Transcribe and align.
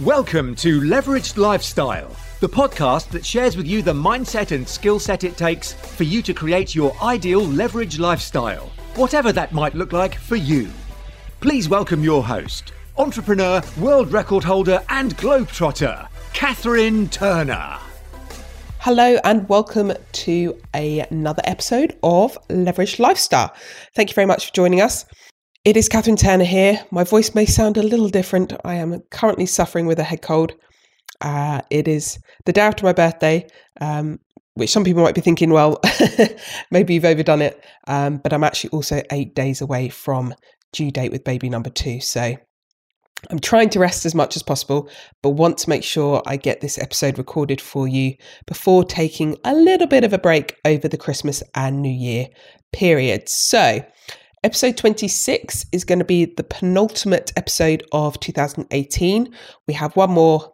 Welcome 0.00 0.54
to 0.56 0.82
Leveraged 0.82 1.38
Lifestyle, 1.38 2.14
the 2.40 2.48
podcast 2.50 3.08
that 3.12 3.24
shares 3.24 3.56
with 3.56 3.66
you 3.66 3.80
the 3.80 3.94
mindset 3.94 4.54
and 4.54 4.68
skill 4.68 4.98
set 4.98 5.24
it 5.24 5.38
takes 5.38 5.72
for 5.72 6.04
you 6.04 6.20
to 6.20 6.34
create 6.34 6.74
your 6.74 6.94
ideal 7.02 7.40
leveraged 7.40 7.98
lifestyle, 7.98 8.70
whatever 8.96 9.32
that 9.32 9.52
might 9.52 9.74
look 9.74 9.94
like 9.94 10.14
for 10.16 10.36
you. 10.36 10.68
Please 11.40 11.70
welcome 11.70 12.04
your 12.04 12.22
host, 12.22 12.74
entrepreneur, 12.98 13.62
world 13.78 14.12
record 14.12 14.44
holder, 14.44 14.84
and 14.90 15.16
globetrotter, 15.16 16.06
Catherine 16.34 17.08
Turner. 17.08 17.78
Hello 18.80 19.18
and 19.24 19.48
welcome 19.48 19.94
to 20.12 20.60
a, 20.74 21.00
another 21.10 21.42
episode 21.46 21.96
of 22.02 22.36
Leveraged 22.50 22.98
Lifestyle. 22.98 23.54
Thank 23.94 24.10
you 24.10 24.14
very 24.14 24.26
much 24.26 24.48
for 24.48 24.52
joining 24.52 24.82
us. 24.82 25.06
It 25.66 25.76
is 25.76 25.88
Catherine 25.88 26.14
Turner 26.14 26.44
here. 26.44 26.86
My 26.92 27.02
voice 27.02 27.34
may 27.34 27.44
sound 27.44 27.76
a 27.76 27.82
little 27.82 28.08
different. 28.08 28.52
I 28.64 28.74
am 28.74 29.00
currently 29.10 29.46
suffering 29.46 29.86
with 29.86 29.98
a 29.98 30.04
head 30.04 30.22
cold. 30.22 30.54
Uh, 31.20 31.60
it 31.70 31.88
is 31.88 32.20
the 32.44 32.52
day 32.52 32.60
after 32.60 32.84
my 32.84 32.92
birthday, 32.92 33.48
um, 33.80 34.20
which 34.54 34.70
some 34.70 34.84
people 34.84 35.02
might 35.02 35.16
be 35.16 35.20
thinking, 35.20 35.50
well, 35.50 35.80
maybe 36.70 36.94
you've 36.94 37.04
overdone 37.04 37.42
it. 37.42 37.64
Um, 37.88 38.18
but 38.18 38.32
I'm 38.32 38.44
actually 38.44 38.70
also 38.70 39.02
eight 39.10 39.34
days 39.34 39.60
away 39.60 39.88
from 39.88 40.36
due 40.72 40.92
date 40.92 41.10
with 41.10 41.24
baby 41.24 41.50
number 41.50 41.70
two. 41.70 42.00
So 42.00 42.36
I'm 43.28 43.40
trying 43.40 43.70
to 43.70 43.80
rest 43.80 44.06
as 44.06 44.14
much 44.14 44.36
as 44.36 44.44
possible, 44.44 44.88
but 45.20 45.30
want 45.30 45.58
to 45.58 45.68
make 45.68 45.82
sure 45.82 46.22
I 46.26 46.36
get 46.36 46.60
this 46.60 46.78
episode 46.78 47.18
recorded 47.18 47.60
for 47.60 47.88
you 47.88 48.14
before 48.46 48.84
taking 48.84 49.36
a 49.44 49.52
little 49.52 49.88
bit 49.88 50.04
of 50.04 50.12
a 50.12 50.18
break 50.18 50.54
over 50.64 50.86
the 50.86 50.96
Christmas 50.96 51.42
and 51.56 51.82
New 51.82 51.90
Year 51.90 52.28
period. 52.72 53.28
So, 53.28 53.84
Episode 54.44 54.76
26 54.76 55.66
is 55.72 55.84
going 55.84 55.98
to 55.98 56.04
be 56.04 56.26
the 56.26 56.44
penultimate 56.44 57.32
episode 57.36 57.82
of 57.92 58.20
2018. 58.20 59.34
We 59.66 59.74
have 59.74 59.96
one 59.96 60.10
more 60.10 60.52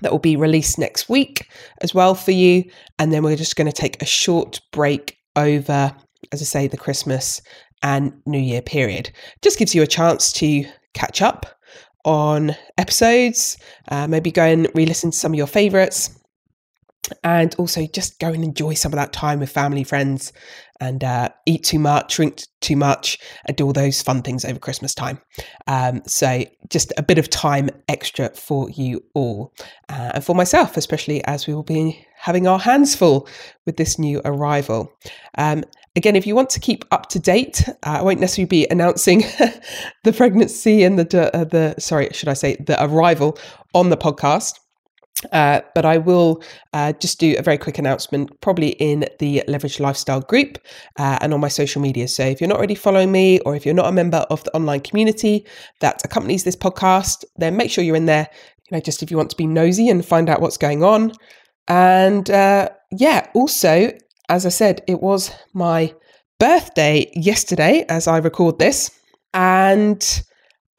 that 0.00 0.12
will 0.12 0.18
be 0.18 0.36
released 0.36 0.78
next 0.78 1.08
week 1.08 1.48
as 1.80 1.92
well 1.94 2.14
for 2.14 2.30
you. 2.30 2.64
And 2.98 3.12
then 3.12 3.22
we're 3.22 3.36
just 3.36 3.56
going 3.56 3.70
to 3.70 3.76
take 3.76 4.00
a 4.00 4.06
short 4.06 4.60
break 4.72 5.18
over, 5.36 5.94
as 6.30 6.40
I 6.40 6.44
say, 6.44 6.68
the 6.68 6.76
Christmas 6.76 7.42
and 7.82 8.12
New 8.24 8.38
Year 8.38 8.62
period. 8.62 9.10
Just 9.42 9.58
gives 9.58 9.74
you 9.74 9.82
a 9.82 9.86
chance 9.86 10.32
to 10.34 10.64
catch 10.94 11.20
up 11.20 11.46
on 12.04 12.56
episodes, 12.78 13.58
uh, 13.90 14.06
maybe 14.06 14.30
go 14.30 14.44
and 14.44 14.68
re 14.74 14.86
listen 14.86 15.10
to 15.10 15.18
some 15.18 15.32
of 15.32 15.36
your 15.36 15.46
favorites 15.46 16.18
and 17.24 17.54
also 17.56 17.86
just 17.86 18.18
go 18.18 18.28
and 18.28 18.44
enjoy 18.44 18.74
some 18.74 18.92
of 18.92 18.96
that 18.96 19.12
time 19.12 19.40
with 19.40 19.50
family, 19.50 19.84
friends, 19.84 20.32
and 20.82 21.04
uh, 21.04 21.28
eat 21.46 21.62
too 21.62 21.78
much, 21.78 22.16
drink 22.16 22.42
too 22.60 22.74
much, 22.74 23.16
and 23.46 23.56
do 23.56 23.64
all 23.64 23.72
those 23.72 24.02
fun 24.02 24.20
things 24.20 24.44
over 24.44 24.58
Christmas 24.58 24.94
time. 24.94 25.20
Um, 25.68 26.02
so, 26.06 26.42
just 26.70 26.92
a 26.98 27.04
bit 27.04 27.18
of 27.18 27.30
time 27.30 27.70
extra 27.88 28.30
for 28.30 28.68
you 28.70 29.00
all, 29.14 29.54
uh, 29.88 30.10
and 30.14 30.24
for 30.24 30.34
myself, 30.34 30.76
especially 30.76 31.24
as 31.24 31.46
we 31.46 31.54
will 31.54 31.62
be 31.62 32.04
having 32.16 32.48
our 32.48 32.58
hands 32.58 32.96
full 32.96 33.28
with 33.64 33.76
this 33.76 33.96
new 33.96 34.20
arrival. 34.24 34.92
Um, 35.38 35.62
again, 35.94 36.16
if 36.16 36.26
you 36.26 36.34
want 36.34 36.50
to 36.50 36.60
keep 36.60 36.84
up 36.90 37.08
to 37.10 37.20
date, 37.20 37.68
uh, 37.68 37.98
I 38.00 38.02
won't 38.02 38.18
necessarily 38.18 38.48
be 38.48 38.66
announcing 38.68 39.20
the 40.04 40.12
pregnancy 40.12 40.82
and 40.82 40.98
the 40.98 41.36
uh, 41.36 41.44
the 41.44 41.76
sorry, 41.78 42.08
should 42.12 42.28
I 42.28 42.34
say 42.34 42.56
the 42.56 42.82
arrival 42.84 43.38
on 43.72 43.90
the 43.90 43.96
podcast. 43.96 44.58
Uh, 45.30 45.60
but 45.74 45.84
I 45.84 45.98
will 45.98 46.42
uh, 46.72 46.92
just 46.94 47.20
do 47.20 47.36
a 47.38 47.42
very 47.42 47.58
quick 47.58 47.78
announcement, 47.78 48.40
probably 48.40 48.70
in 48.70 49.06
the 49.18 49.44
Leverage 49.46 49.78
Lifestyle 49.78 50.20
group 50.20 50.58
uh, 50.98 51.18
and 51.20 51.32
on 51.32 51.40
my 51.40 51.48
social 51.48 51.80
media. 51.80 52.08
So 52.08 52.24
if 52.24 52.40
you're 52.40 52.48
not 52.48 52.58
already 52.58 52.74
following 52.74 53.12
me, 53.12 53.38
or 53.40 53.54
if 53.54 53.64
you're 53.64 53.74
not 53.74 53.86
a 53.86 53.92
member 53.92 54.26
of 54.30 54.42
the 54.44 54.54
online 54.56 54.80
community 54.80 55.46
that 55.80 56.04
accompanies 56.04 56.44
this 56.44 56.56
podcast, 56.56 57.24
then 57.36 57.56
make 57.56 57.70
sure 57.70 57.84
you're 57.84 57.96
in 57.96 58.06
there. 58.06 58.28
You 58.70 58.76
know, 58.76 58.80
just 58.80 59.02
if 59.02 59.10
you 59.10 59.16
want 59.16 59.30
to 59.30 59.36
be 59.36 59.46
nosy 59.46 59.88
and 59.88 60.04
find 60.04 60.28
out 60.28 60.40
what's 60.40 60.56
going 60.56 60.82
on. 60.82 61.12
And 61.68 62.28
uh, 62.30 62.70
yeah, 62.90 63.28
also, 63.34 63.92
as 64.28 64.44
I 64.46 64.48
said, 64.48 64.82
it 64.88 65.00
was 65.00 65.30
my 65.52 65.94
birthday 66.40 67.10
yesterday 67.14 67.84
as 67.88 68.08
I 68.08 68.18
record 68.18 68.58
this, 68.58 68.90
and 69.34 70.22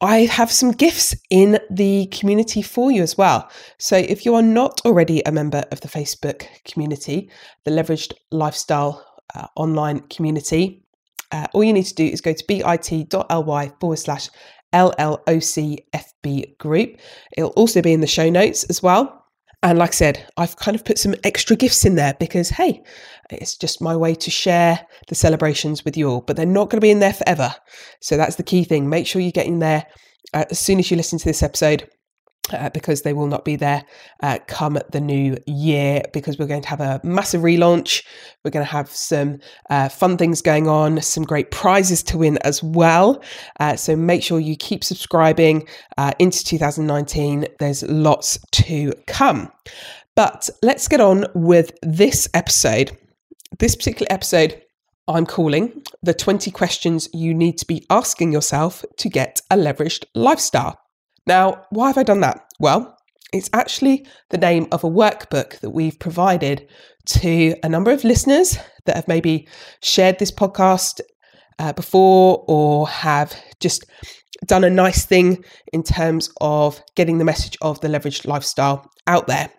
I 0.00 0.26
have 0.26 0.50
some 0.50 0.72
gifts 0.72 1.14
in 1.30 1.58
the 1.70 2.06
community 2.06 2.62
for 2.62 2.90
you 2.90 3.02
as 3.02 3.16
well. 3.16 3.48
So 3.78 3.96
if 3.96 4.26
you 4.26 4.34
are 4.34 4.42
not 4.42 4.80
already 4.84 5.22
a 5.24 5.32
member 5.32 5.64
of 5.70 5.80
the 5.80 5.88
Facebook 5.88 6.46
community, 6.64 7.30
the 7.64 7.70
Leveraged 7.70 8.12
Lifestyle 8.30 9.04
uh, 9.34 9.46
online 9.56 10.00
community, 10.00 10.84
uh, 11.32 11.46
all 11.52 11.64
you 11.64 11.72
need 11.72 11.86
to 11.86 11.94
do 11.94 12.04
is 12.04 12.20
go 12.20 12.32
to 12.32 12.44
bit.ly 12.46 13.72
forward 13.80 13.98
slash 13.98 14.28
LLOCFB 14.72 16.58
group. 16.58 16.96
It'll 17.36 17.50
also 17.50 17.80
be 17.80 17.92
in 17.92 18.00
the 18.00 18.06
show 18.06 18.28
notes 18.28 18.64
as 18.64 18.82
well. 18.82 19.23
And 19.64 19.78
like 19.78 19.90
I 19.90 19.92
said, 19.92 20.26
I've 20.36 20.56
kind 20.56 20.74
of 20.74 20.84
put 20.84 20.98
some 20.98 21.14
extra 21.24 21.56
gifts 21.56 21.86
in 21.86 21.94
there 21.94 22.12
because, 22.20 22.50
hey, 22.50 22.82
it's 23.30 23.56
just 23.56 23.80
my 23.80 23.96
way 23.96 24.14
to 24.14 24.30
share 24.30 24.86
the 25.08 25.14
celebrations 25.14 25.86
with 25.86 25.96
you 25.96 26.06
all, 26.06 26.20
but 26.20 26.36
they're 26.36 26.44
not 26.44 26.68
going 26.68 26.76
to 26.76 26.84
be 26.84 26.90
in 26.90 27.00
there 27.00 27.14
forever. 27.14 27.54
So 28.00 28.18
that's 28.18 28.36
the 28.36 28.42
key 28.42 28.64
thing. 28.64 28.90
Make 28.90 29.06
sure 29.06 29.22
you 29.22 29.32
get 29.32 29.46
in 29.46 29.60
there 29.60 29.86
uh, 30.34 30.44
as 30.50 30.58
soon 30.58 30.80
as 30.80 30.90
you 30.90 30.98
listen 30.98 31.18
to 31.18 31.24
this 31.24 31.42
episode 31.42 31.88
uh, 32.52 32.68
because 32.70 33.02
they 33.02 33.12
will 33.12 33.26
not 33.26 33.44
be 33.44 33.56
there 33.56 33.84
uh, 34.22 34.38
come 34.46 34.78
the 34.90 35.00
new 35.00 35.36
year 35.46 36.02
because 36.12 36.38
we're 36.38 36.46
going 36.46 36.62
to 36.62 36.68
have 36.68 36.80
a 36.80 37.00
massive 37.02 37.40
relaunch. 37.40 38.04
We're 38.44 38.50
going 38.50 38.64
to 38.64 38.70
have 38.70 38.90
some 38.90 39.38
uh, 39.70 39.88
fun 39.88 40.16
things 40.16 40.42
going 40.42 40.68
on, 40.68 41.00
some 41.00 41.24
great 41.24 41.50
prizes 41.50 42.02
to 42.04 42.18
win 42.18 42.38
as 42.38 42.62
well. 42.62 43.22
Uh, 43.60 43.76
so 43.76 43.96
make 43.96 44.22
sure 44.22 44.40
you 44.40 44.56
keep 44.56 44.84
subscribing 44.84 45.66
uh, 45.96 46.12
into 46.18 46.44
2019. 46.44 47.46
There's 47.58 47.82
lots 47.84 48.38
to 48.52 48.92
come. 49.06 49.50
But 50.14 50.48
let's 50.62 50.86
get 50.86 51.00
on 51.00 51.26
with 51.34 51.72
this 51.82 52.28
episode. 52.34 52.96
This 53.58 53.74
particular 53.74 54.06
episode 54.10 54.60
I'm 55.06 55.26
calling 55.26 55.82
the 56.02 56.14
20 56.14 56.50
questions 56.50 57.10
you 57.12 57.34
need 57.34 57.58
to 57.58 57.66
be 57.66 57.84
asking 57.90 58.32
yourself 58.32 58.84
to 58.96 59.10
get 59.10 59.42
a 59.50 59.56
leveraged 59.56 60.06
lifestyle. 60.14 60.83
Now, 61.26 61.64
why 61.70 61.88
have 61.88 61.98
I 61.98 62.02
done 62.02 62.20
that? 62.20 62.44
Well, 62.58 62.96
it's 63.32 63.50
actually 63.52 64.06
the 64.30 64.38
name 64.38 64.68
of 64.70 64.84
a 64.84 64.90
workbook 64.90 65.58
that 65.60 65.70
we've 65.70 65.98
provided 65.98 66.68
to 67.06 67.54
a 67.62 67.68
number 67.68 67.90
of 67.90 68.04
listeners 68.04 68.56
that 68.86 68.96
have 68.96 69.08
maybe 69.08 69.48
shared 69.82 70.18
this 70.18 70.30
podcast 70.30 71.00
uh, 71.58 71.72
before 71.72 72.44
or 72.46 72.88
have 72.88 73.34
just 73.60 73.84
done 74.46 74.64
a 74.64 74.70
nice 74.70 75.04
thing 75.04 75.44
in 75.72 75.82
terms 75.82 76.30
of 76.40 76.82
getting 76.96 77.18
the 77.18 77.24
message 77.24 77.56
of 77.62 77.80
the 77.80 77.88
leveraged 77.88 78.26
lifestyle 78.26 78.90
out 79.06 79.26
there. 79.26 79.50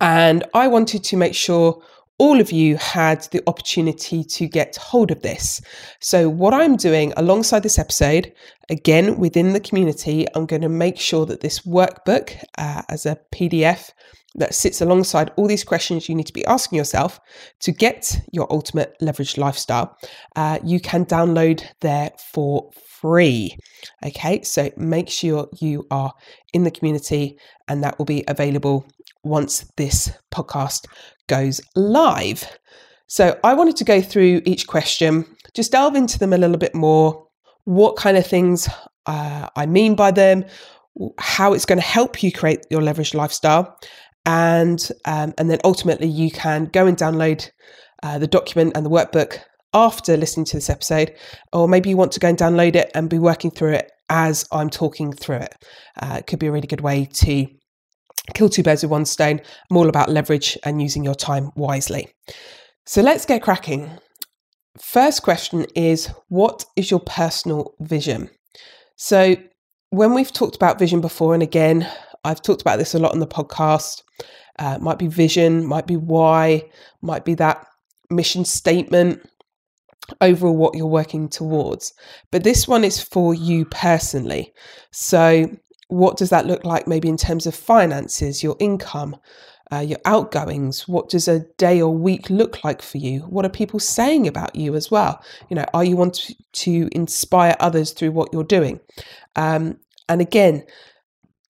And 0.00 0.44
I 0.54 0.68
wanted 0.68 1.04
to 1.04 1.16
make 1.16 1.34
sure 1.34 1.82
all 2.18 2.40
of 2.40 2.50
you 2.50 2.76
had 2.76 3.22
the 3.32 3.42
opportunity 3.46 4.24
to 4.24 4.48
get 4.48 4.76
hold 4.76 5.10
of 5.10 5.22
this. 5.22 5.60
So, 6.00 6.28
what 6.28 6.54
I'm 6.54 6.76
doing 6.76 7.12
alongside 7.16 7.62
this 7.62 7.78
episode, 7.78 8.32
again 8.70 9.18
within 9.18 9.52
the 9.52 9.60
community, 9.60 10.26
I'm 10.34 10.46
going 10.46 10.62
to 10.62 10.68
make 10.68 10.98
sure 10.98 11.26
that 11.26 11.40
this 11.40 11.60
workbook 11.60 12.36
uh, 12.58 12.82
as 12.88 13.06
a 13.06 13.18
PDF 13.34 13.90
that 14.36 14.54
sits 14.54 14.80
alongside 14.80 15.30
all 15.36 15.46
these 15.46 15.64
questions 15.64 16.08
you 16.08 16.14
need 16.14 16.26
to 16.26 16.32
be 16.32 16.44
asking 16.44 16.76
yourself 16.76 17.18
to 17.60 17.72
get 17.72 18.20
your 18.32 18.46
ultimate 18.52 18.94
leveraged 19.00 19.38
lifestyle, 19.38 19.96
uh, 20.36 20.58
you 20.62 20.78
can 20.78 21.04
download 21.06 21.64
there 21.80 22.10
for 22.32 22.70
free. 23.00 23.56
Okay, 24.04 24.42
so 24.42 24.70
make 24.76 25.08
sure 25.08 25.48
you 25.58 25.86
are 25.90 26.12
in 26.52 26.64
the 26.64 26.70
community 26.70 27.38
and 27.68 27.82
that 27.82 27.98
will 27.98 28.06
be 28.06 28.24
available 28.28 28.86
once 29.26 29.70
this 29.76 30.10
podcast 30.32 30.86
goes 31.28 31.60
live. 31.74 32.58
So 33.08 33.38
I 33.44 33.54
wanted 33.54 33.76
to 33.76 33.84
go 33.84 34.00
through 34.00 34.42
each 34.44 34.66
question, 34.66 35.24
just 35.54 35.72
delve 35.72 35.94
into 35.94 36.18
them 36.18 36.32
a 36.32 36.38
little 36.38 36.58
bit 36.58 36.74
more, 36.74 37.26
what 37.64 37.96
kind 37.96 38.16
of 38.16 38.26
things 38.26 38.68
uh, 39.06 39.48
I 39.54 39.66
mean 39.66 39.94
by 39.94 40.10
them, 40.10 40.44
how 41.18 41.52
it's 41.52 41.66
going 41.66 41.78
to 41.78 41.84
help 41.84 42.22
you 42.22 42.32
create 42.32 42.60
your 42.70 42.80
leveraged 42.80 43.14
lifestyle, 43.14 43.78
and 44.24 44.90
um, 45.04 45.34
and 45.38 45.50
then 45.50 45.58
ultimately 45.64 46.08
you 46.08 46.30
can 46.30 46.66
go 46.66 46.86
and 46.86 46.96
download 46.96 47.48
uh, 48.02 48.18
the 48.18 48.26
document 48.26 48.72
and 48.76 48.84
the 48.84 48.90
workbook 48.90 49.38
after 49.74 50.16
listening 50.16 50.46
to 50.46 50.56
this 50.56 50.70
episode, 50.70 51.14
or 51.52 51.68
maybe 51.68 51.90
you 51.90 51.96
want 51.96 52.12
to 52.12 52.20
go 52.20 52.28
and 52.28 52.38
download 52.38 52.74
it 52.74 52.90
and 52.94 53.10
be 53.10 53.18
working 53.18 53.50
through 53.50 53.72
it 53.72 53.90
as 54.08 54.46
I'm 54.52 54.70
talking 54.70 55.12
through 55.12 55.36
it. 55.36 55.54
Uh, 56.00 56.16
it 56.18 56.26
could 56.26 56.38
be 56.38 56.46
a 56.46 56.52
really 56.52 56.66
good 56.66 56.80
way 56.80 57.04
to 57.04 57.46
kill 58.34 58.48
two 58.48 58.62
birds 58.62 58.82
with 58.82 58.90
one 58.90 59.04
stone. 59.04 59.40
I'm 59.70 59.76
all 59.76 59.88
about 59.88 60.10
leverage 60.10 60.58
and 60.64 60.82
using 60.82 61.04
your 61.04 61.14
time 61.14 61.50
wisely. 61.56 62.08
So 62.84 63.02
let's 63.02 63.24
get 63.26 63.42
cracking. 63.42 63.90
First 64.80 65.22
question 65.22 65.66
is 65.74 66.10
What 66.28 66.64
is 66.76 66.90
your 66.90 67.00
personal 67.00 67.74
vision? 67.80 68.30
So, 68.96 69.36
when 69.90 70.14
we've 70.14 70.32
talked 70.32 70.56
about 70.56 70.78
vision 70.78 71.00
before, 71.00 71.34
and 71.34 71.42
again, 71.42 71.88
I've 72.24 72.42
talked 72.42 72.60
about 72.60 72.78
this 72.78 72.94
a 72.94 72.98
lot 72.98 73.12
on 73.12 73.20
the 73.20 73.26
podcast, 73.26 74.02
uh, 74.58 74.78
might 74.80 74.98
be 74.98 75.06
vision, 75.06 75.64
might 75.64 75.86
be 75.86 75.96
why, 75.96 76.64
might 77.02 77.24
be 77.24 77.34
that 77.34 77.66
mission 78.10 78.44
statement, 78.44 79.20
overall 80.20 80.56
what 80.56 80.74
you're 80.74 80.86
working 80.86 81.28
towards. 81.28 81.92
But 82.30 82.44
this 82.44 82.66
one 82.66 82.84
is 82.84 83.02
for 83.02 83.34
you 83.34 83.64
personally. 83.66 84.52
So, 84.92 85.50
what 85.88 86.16
does 86.16 86.30
that 86.30 86.46
look 86.46 86.64
like 86.64 86.86
maybe 86.86 87.08
in 87.08 87.16
terms 87.16 87.46
of 87.46 87.54
finances, 87.54 88.42
your 88.42 88.56
income, 88.58 89.16
uh, 89.72 89.78
your 89.78 89.98
outgoings? 90.04 90.88
What 90.88 91.08
does 91.08 91.28
a 91.28 91.40
day 91.58 91.80
or 91.80 91.94
week 91.94 92.30
look 92.30 92.64
like 92.64 92.82
for 92.82 92.98
you? 92.98 93.20
What 93.20 93.44
are 93.44 93.50
people 93.50 93.80
saying 93.80 94.26
about 94.26 94.56
you 94.56 94.74
as 94.74 94.90
well? 94.90 95.22
You 95.48 95.56
know, 95.56 95.64
are 95.74 95.84
you 95.84 95.96
want 95.96 96.30
to 96.52 96.88
inspire 96.92 97.56
others 97.60 97.92
through 97.92 98.12
what 98.12 98.32
you're 98.32 98.44
doing? 98.44 98.80
Um, 99.36 99.78
and 100.08 100.20
again, 100.20 100.64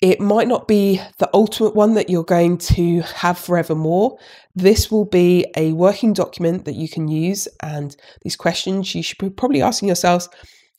it 0.03 0.21
might 0.21 0.49
not 0.49 0.69
be 0.69 1.01
the 1.19 1.31
ultimate 1.33 1.75
one 1.75 1.95
that 1.95 2.11
you're 2.11 2.23
going 2.23 2.59
to 2.59 3.01
have 3.01 3.39
forevermore. 3.39 4.19
This 4.55 4.91
will 4.91 5.07
be 5.07 5.47
a 5.57 5.73
working 5.73 6.13
document 6.13 6.67
that 6.67 6.75
you 6.75 6.89
can 6.89 7.09
use, 7.09 7.49
and 7.63 7.97
these 8.23 8.37
questions 8.37 8.95
you 8.95 9.03
should 9.03 9.19
be 9.19 9.31
probably 9.31 9.63
asking 9.63 9.89
yourselves 9.89 10.29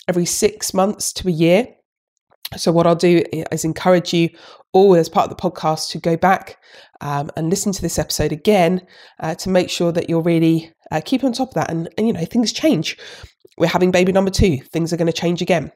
every 0.07 0.25
six 0.25 0.73
months 0.73 1.11
to 1.13 1.27
a 1.27 1.31
year. 1.31 1.67
So, 2.55 2.71
what 2.71 2.87
I'll 2.87 2.95
do 2.95 3.23
is 3.51 3.65
encourage 3.65 4.13
you 4.13 4.29
all 4.73 4.95
as 4.95 5.09
part 5.09 5.29
of 5.29 5.35
the 5.35 5.41
podcast 5.41 5.89
to 5.89 5.99
go 5.99 6.15
back 6.15 6.57
um, 7.01 7.29
and 7.35 7.49
listen 7.49 7.71
to 7.73 7.81
this 7.81 7.99
episode 7.99 8.31
again 8.31 8.85
uh, 9.19 9.35
to 9.35 9.49
make 9.49 9.69
sure 9.69 9.91
that 9.91 10.09
you're 10.09 10.21
really 10.21 10.71
uh, 10.91 11.01
keep 11.03 11.23
on 11.23 11.33
top 11.33 11.49
of 11.49 11.53
that. 11.55 11.69
And, 11.69 11.89
and, 11.97 12.07
you 12.07 12.13
know, 12.13 12.25
things 12.25 12.53
change. 12.53 12.97
We're 13.57 13.67
having 13.67 13.91
baby 13.91 14.11
number 14.11 14.31
two, 14.31 14.59
things 14.71 14.93
are 14.93 14.97
going 14.97 15.07
to 15.07 15.13
change 15.13 15.41
again 15.41 15.71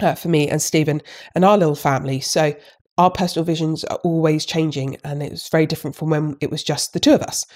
uh, 0.00 0.14
for 0.14 0.28
me 0.28 0.48
and 0.48 0.60
Stephen 0.60 1.00
and 1.34 1.44
our 1.44 1.56
little 1.56 1.74
family. 1.74 2.20
So 2.20 2.54
our 2.98 3.10
personal 3.10 3.44
visions 3.44 3.84
are 3.84 3.98
always 4.04 4.44
changing, 4.44 4.96
and 5.04 5.22
it's 5.22 5.48
very 5.48 5.66
different 5.66 5.96
from 5.96 6.10
when 6.10 6.36
it 6.40 6.50
was 6.50 6.62
just 6.62 6.92
the 6.92 7.00
two 7.00 7.14
of 7.14 7.22
us. 7.22 7.46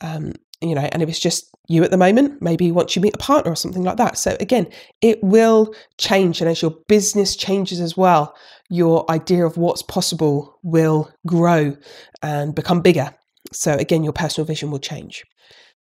Um, 0.00 0.32
you 0.62 0.74
know, 0.74 0.88
and 0.90 1.02
it 1.02 1.06
was 1.06 1.20
just 1.20 1.54
you 1.68 1.84
at 1.84 1.90
the 1.90 1.98
moment, 1.98 2.40
maybe 2.40 2.72
once 2.72 2.96
you 2.96 3.02
meet 3.02 3.14
a 3.14 3.18
partner 3.18 3.52
or 3.52 3.56
something 3.56 3.84
like 3.84 3.98
that. 3.98 4.16
So 4.16 4.36
again, 4.40 4.66
it 5.02 5.22
will 5.22 5.74
change, 5.98 6.40
and 6.40 6.50
as 6.50 6.62
your 6.62 6.74
business 6.88 7.36
changes 7.36 7.78
as 7.78 7.96
well, 7.96 8.34
your 8.70 9.08
idea 9.10 9.44
of 9.44 9.56
what's 9.56 9.82
possible 9.82 10.58
will 10.62 11.12
grow 11.26 11.76
and 12.22 12.54
become 12.54 12.80
bigger. 12.80 13.14
So 13.52 13.74
again, 13.74 14.02
your 14.02 14.12
personal 14.12 14.46
vision 14.46 14.70
will 14.70 14.80
change. 14.80 15.24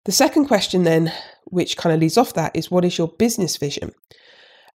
The 0.05 0.11
second 0.11 0.47
question, 0.47 0.83
then, 0.83 1.13
which 1.45 1.77
kind 1.77 1.93
of 1.93 2.01
leads 2.01 2.17
off 2.17 2.33
that, 2.33 2.55
is 2.55 2.71
what 2.71 2.83
is 2.83 2.97
your 2.97 3.07
business 3.07 3.57
vision? 3.57 3.91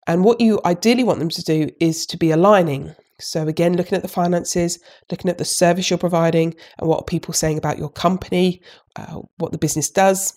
And 0.07 0.25
what 0.25 0.41
you 0.41 0.59
ideally 0.65 1.05
want 1.05 1.19
them 1.19 1.29
to 1.29 1.43
do 1.43 1.69
is 1.81 2.07
to 2.07 2.17
be 2.17 2.31
aligning. 2.31 2.95
So, 3.21 3.49
again, 3.49 3.77
looking 3.77 3.97
at 3.97 4.03
the 4.03 4.09
finances, 4.09 4.79
looking 5.11 5.31
at 5.31 5.39
the 5.39 5.45
service 5.45 5.91
you're 5.91 5.99
providing, 5.99 6.55
and 6.79 6.89
what 6.89 7.01
are 7.01 7.05
people 7.05 7.35
saying 7.35 7.59
about 7.59 7.79
your 7.79 7.91
company, 7.91 8.63
uh, 8.97 9.21
what 9.39 9.53
the 9.53 9.59
business 9.59 9.91
does, 9.91 10.35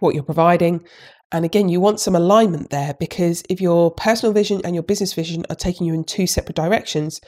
what 0.00 0.14
you're 0.14 0.24
providing. 0.24 0.84
And 1.32 1.44
again, 1.44 1.68
you 1.68 1.80
want 1.80 2.00
some 2.00 2.14
alignment 2.14 2.70
there 2.70 2.94
because 3.00 3.42
if 3.48 3.60
your 3.60 3.90
personal 3.90 4.32
vision 4.32 4.60
and 4.64 4.74
your 4.74 4.84
business 4.84 5.12
vision 5.12 5.44
are 5.50 5.56
taking 5.56 5.86
you 5.86 5.94
in 5.94 6.04
two 6.04 6.26
separate 6.26 6.54
directions, 6.54 7.20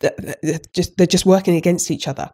they're 0.00 0.60
just 0.74 0.96
they're 0.96 1.06
just 1.06 1.26
working 1.26 1.56
against 1.56 1.90
each 1.90 2.08
other. 2.08 2.28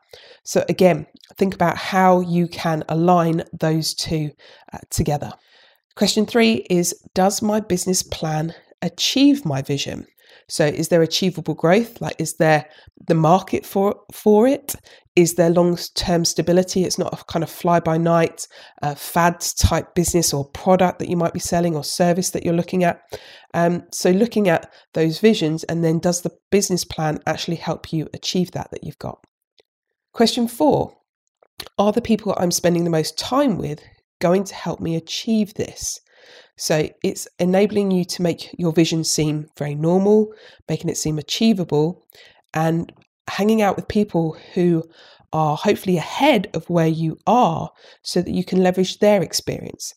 So 0.44 0.64
again, 0.68 1.06
think 1.36 1.54
about 1.54 1.76
how 1.76 2.20
you 2.20 2.48
can 2.48 2.82
align 2.88 3.42
those 3.52 3.94
two 3.94 4.30
uh, 4.72 4.78
together. 4.90 5.32
Question 5.96 6.26
three 6.26 6.66
is 6.70 6.94
Does 7.14 7.42
my 7.42 7.60
business 7.60 8.02
plan 8.02 8.54
achieve 8.80 9.44
my 9.44 9.62
vision? 9.62 10.06
So, 10.48 10.64
is 10.66 10.88
there 10.88 11.02
achievable 11.02 11.54
growth? 11.54 12.00
Like, 12.00 12.16
is 12.18 12.34
there 12.34 12.66
the 13.06 13.14
market 13.14 13.64
for 13.64 13.96
for 14.12 14.46
it? 14.46 14.74
Is 15.14 15.34
there 15.34 15.50
long 15.50 15.78
term 15.94 16.24
stability? 16.24 16.84
It's 16.84 16.98
not 16.98 17.12
a 17.12 17.24
kind 17.24 17.42
of 17.42 17.50
fly 17.50 17.80
by 17.80 17.98
night, 17.98 18.46
uh, 18.82 18.94
fad 18.94 19.40
type 19.58 19.94
business 19.94 20.32
or 20.32 20.48
product 20.50 20.98
that 20.98 21.08
you 21.08 21.16
might 21.16 21.34
be 21.34 21.40
selling 21.40 21.76
or 21.76 21.84
service 21.84 22.30
that 22.30 22.44
you're 22.44 22.54
looking 22.54 22.84
at. 22.84 23.00
Um, 23.54 23.84
so, 23.92 24.10
looking 24.10 24.48
at 24.48 24.72
those 24.94 25.18
visions, 25.18 25.64
and 25.64 25.84
then 25.84 25.98
does 25.98 26.22
the 26.22 26.32
business 26.50 26.84
plan 26.84 27.18
actually 27.26 27.56
help 27.56 27.92
you 27.92 28.08
achieve 28.14 28.52
that 28.52 28.70
that 28.70 28.84
you've 28.84 28.98
got? 28.98 29.18
Question 30.12 30.48
four 30.48 30.96
Are 31.78 31.92
the 31.92 32.02
people 32.02 32.34
I'm 32.36 32.50
spending 32.50 32.84
the 32.84 32.90
most 32.90 33.18
time 33.18 33.58
with 33.58 33.80
going 34.20 34.44
to 34.44 34.54
help 34.54 34.80
me 34.80 34.96
achieve 34.96 35.54
this? 35.54 35.98
So 36.56 36.88
it's 37.02 37.26
enabling 37.38 37.90
you 37.90 38.04
to 38.04 38.22
make 38.22 38.54
your 38.58 38.72
vision 38.72 39.04
seem 39.04 39.46
very 39.58 39.74
normal, 39.74 40.32
making 40.68 40.90
it 40.90 40.96
seem 40.96 41.18
achievable, 41.18 42.06
and 42.54 42.92
hanging 43.28 43.62
out 43.62 43.76
with 43.76 43.88
people 43.88 44.36
who 44.54 44.84
are 45.32 45.56
hopefully 45.56 45.96
ahead 45.96 46.48
of 46.54 46.68
where 46.68 46.86
you 46.86 47.18
are 47.26 47.70
so 48.02 48.20
that 48.20 48.32
you 48.32 48.44
can 48.44 48.62
leverage 48.62 48.98
their 48.98 49.22
experience. 49.22 49.94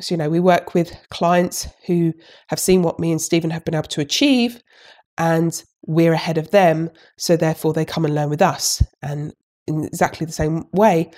So, 0.00 0.14
you 0.14 0.18
know, 0.18 0.28
we 0.28 0.40
work 0.40 0.74
with 0.74 0.96
clients 1.10 1.68
who 1.86 2.12
have 2.48 2.58
seen 2.58 2.82
what 2.82 2.98
me 2.98 3.12
and 3.12 3.20
Stephen 3.20 3.50
have 3.50 3.64
been 3.64 3.74
able 3.74 3.88
to 3.88 4.00
achieve, 4.00 4.60
and 5.18 5.62
we're 5.86 6.14
ahead 6.14 6.38
of 6.38 6.50
them. 6.50 6.90
So, 7.18 7.36
therefore, 7.36 7.72
they 7.72 7.84
come 7.84 8.04
and 8.04 8.14
learn 8.14 8.30
with 8.30 8.42
us. 8.42 8.82
And 9.02 9.32
in 9.66 9.84
exactly 9.84 10.26
the 10.26 10.32
same 10.32 10.64
way, 10.72 11.10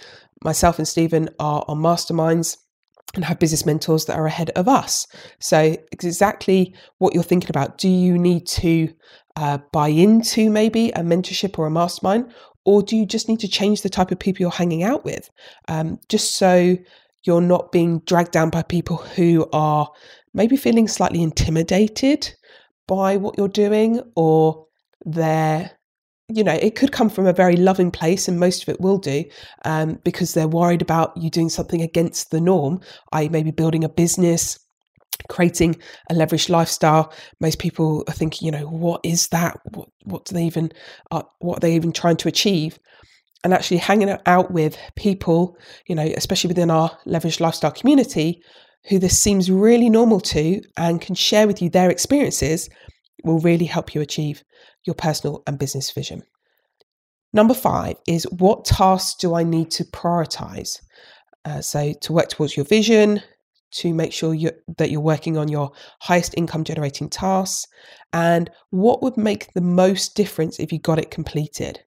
myself 0.43 0.79
and 0.79 0.87
Stephen 0.87 1.31
are 1.39 1.65
on 1.67 1.79
masterminds 1.79 2.59
and 3.15 3.25
have 3.25 3.39
business 3.39 3.67
mentors 3.67 4.05
that 4.07 4.17
are 4.17 4.27
ahead 4.27 4.51
of 4.51 4.69
us. 4.69 5.07
So, 5.41 5.77
exactly 5.93 6.75
what 6.99 7.15
you're 7.15 7.23
thinking 7.23 7.51
about. 7.51 7.79
Do 7.79 7.89
you 7.89 8.19
need 8.19 8.47
to 8.49 8.93
uh, 9.37 9.59
buy 9.73 9.89
into 9.89 10.51
maybe 10.51 10.91
a 10.91 11.01
mentorship 11.01 11.59
or 11.59 11.67
a 11.67 11.71
mastermind, 11.71 12.33
or 12.65 12.83
do 12.83 12.97
you 12.97 13.07
just 13.07 13.29
need 13.29 13.41
to 13.41 13.49
change 13.49 13.83
the 13.83 13.89
type 13.89 14.11
of 14.11 14.19
people 14.19 14.43
you're 14.43 14.51
hanging 14.51 14.83
out 14.83 15.05
with? 15.05 15.31
Um, 15.69 15.99
just 16.09 16.35
so 16.35 16.77
you're 17.25 17.41
not 17.41 17.73
being 17.73 18.01
dragged 18.01 18.33
down 18.33 18.51
by 18.51 18.63
people 18.63 18.97
who 18.97 19.49
are 19.53 19.91
maybe 20.35 20.57
feeling 20.57 20.89
slightly 20.89 21.23
intimidated 21.23 22.35
by 22.87 23.17
what 23.17 23.37
you're 23.39 23.49
doing, 23.49 24.01
or 24.15 24.67
they're 25.05 25.71
you 26.29 26.43
know, 26.43 26.55
it 26.55 26.75
could 26.75 26.93
come 26.93 27.11
from 27.11 27.27
a 27.27 27.33
very 27.33 27.57
loving 27.57 27.91
place, 27.91 28.29
and 28.29 28.41
most 28.41 28.63
of 28.63 28.69
it 28.69 28.81
will 28.81 28.99
do, 28.99 29.25
um, 29.65 29.99
because 30.05 30.33
they're 30.33 30.49
worried 30.49 30.83
about 30.83 31.17
you 31.17 31.29
doing 31.29 31.51
something 31.51 31.83
against 31.83 32.31
the 32.31 32.41
norm, 32.41 32.81
i.e., 33.13 33.29
maybe 33.29 33.51
building 33.51 33.85
a 33.85 33.89
business, 33.89 34.59
creating 35.29 35.77
a 36.11 36.15
leveraged 36.15 36.49
lifestyle. 36.49 37.13
Most 37.41 37.59
people 37.59 38.05
are 38.09 38.15
thinking, 38.15 38.47
you 38.47 38.53
know, 38.53 38.67
what 38.67 39.01
is 39.05 39.29
that? 39.29 39.59
What, 39.73 39.89
what 40.05 40.25
do 40.25 40.35
they 40.35 40.45
even, 40.45 40.73
uh, 41.11 41.23
what 41.41 41.59
are 41.59 41.61
they 41.61 41.75
even 41.75 41.93
trying 41.93 42.17
to 42.19 42.29
achieve? 42.29 42.79
And 43.43 43.53
actually 43.53 43.77
hanging 43.77 44.17
out 44.25 44.51
with 44.51 44.79
people, 44.97 45.59
you 45.87 45.95
know, 45.95 46.11
especially 46.17 46.49
within 46.49 46.71
our 46.71 46.91
leveraged 47.07 47.41
lifestyle 47.41 47.73
community, 47.73 48.41
who 48.89 48.99
this 48.99 49.19
seems 49.19 49.51
really 49.51 49.91
normal 49.91 50.21
to 50.21 50.63
and 50.79 51.01
can 51.01 51.15
share 51.15 51.47
with 51.47 51.61
you 51.61 51.69
their 51.69 51.91
experiences 51.91 52.71
will 53.23 53.41
really 53.41 53.67
help 53.67 53.95
you 53.95 54.01
achieve 54.01 54.43
your 54.85 54.95
personal 54.95 55.43
and 55.47 55.59
business 55.59 55.91
vision. 55.91 56.23
Number 57.33 57.55
five 57.55 57.97
is 58.07 58.25
what 58.31 58.65
tasks 58.65 59.17
do 59.17 59.35
I 59.35 59.43
need 59.43 59.71
to 59.73 59.85
prioritize? 59.85 60.81
Uh, 61.45 61.61
so, 61.61 61.93
to 62.01 62.13
work 62.13 62.29
towards 62.29 62.57
your 62.57 62.65
vision, 62.65 63.21
to 63.73 63.93
make 63.93 64.13
sure 64.13 64.33
you, 64.33 64.53
that 64.79 64.91
you're 64.91 65.01
working 65.01 65.37
on 65.37 65.49
your 65.49 65.73
highest 66.01 66.35
income 66.37 66.65
generating 66.65 67.11
tasks, 67.11 67.67
and 68.13 68.51
what 68.71 69.03
would 69.03 69.17
make 69.17 69.53
the 69.53 69.61
most 69.61 70.15
difference 70.15 70.61
if 70.61 70.73
you 70.73 70.79
got 70.79 70.99
it 70.99 71.11
completed? 71.11 71.81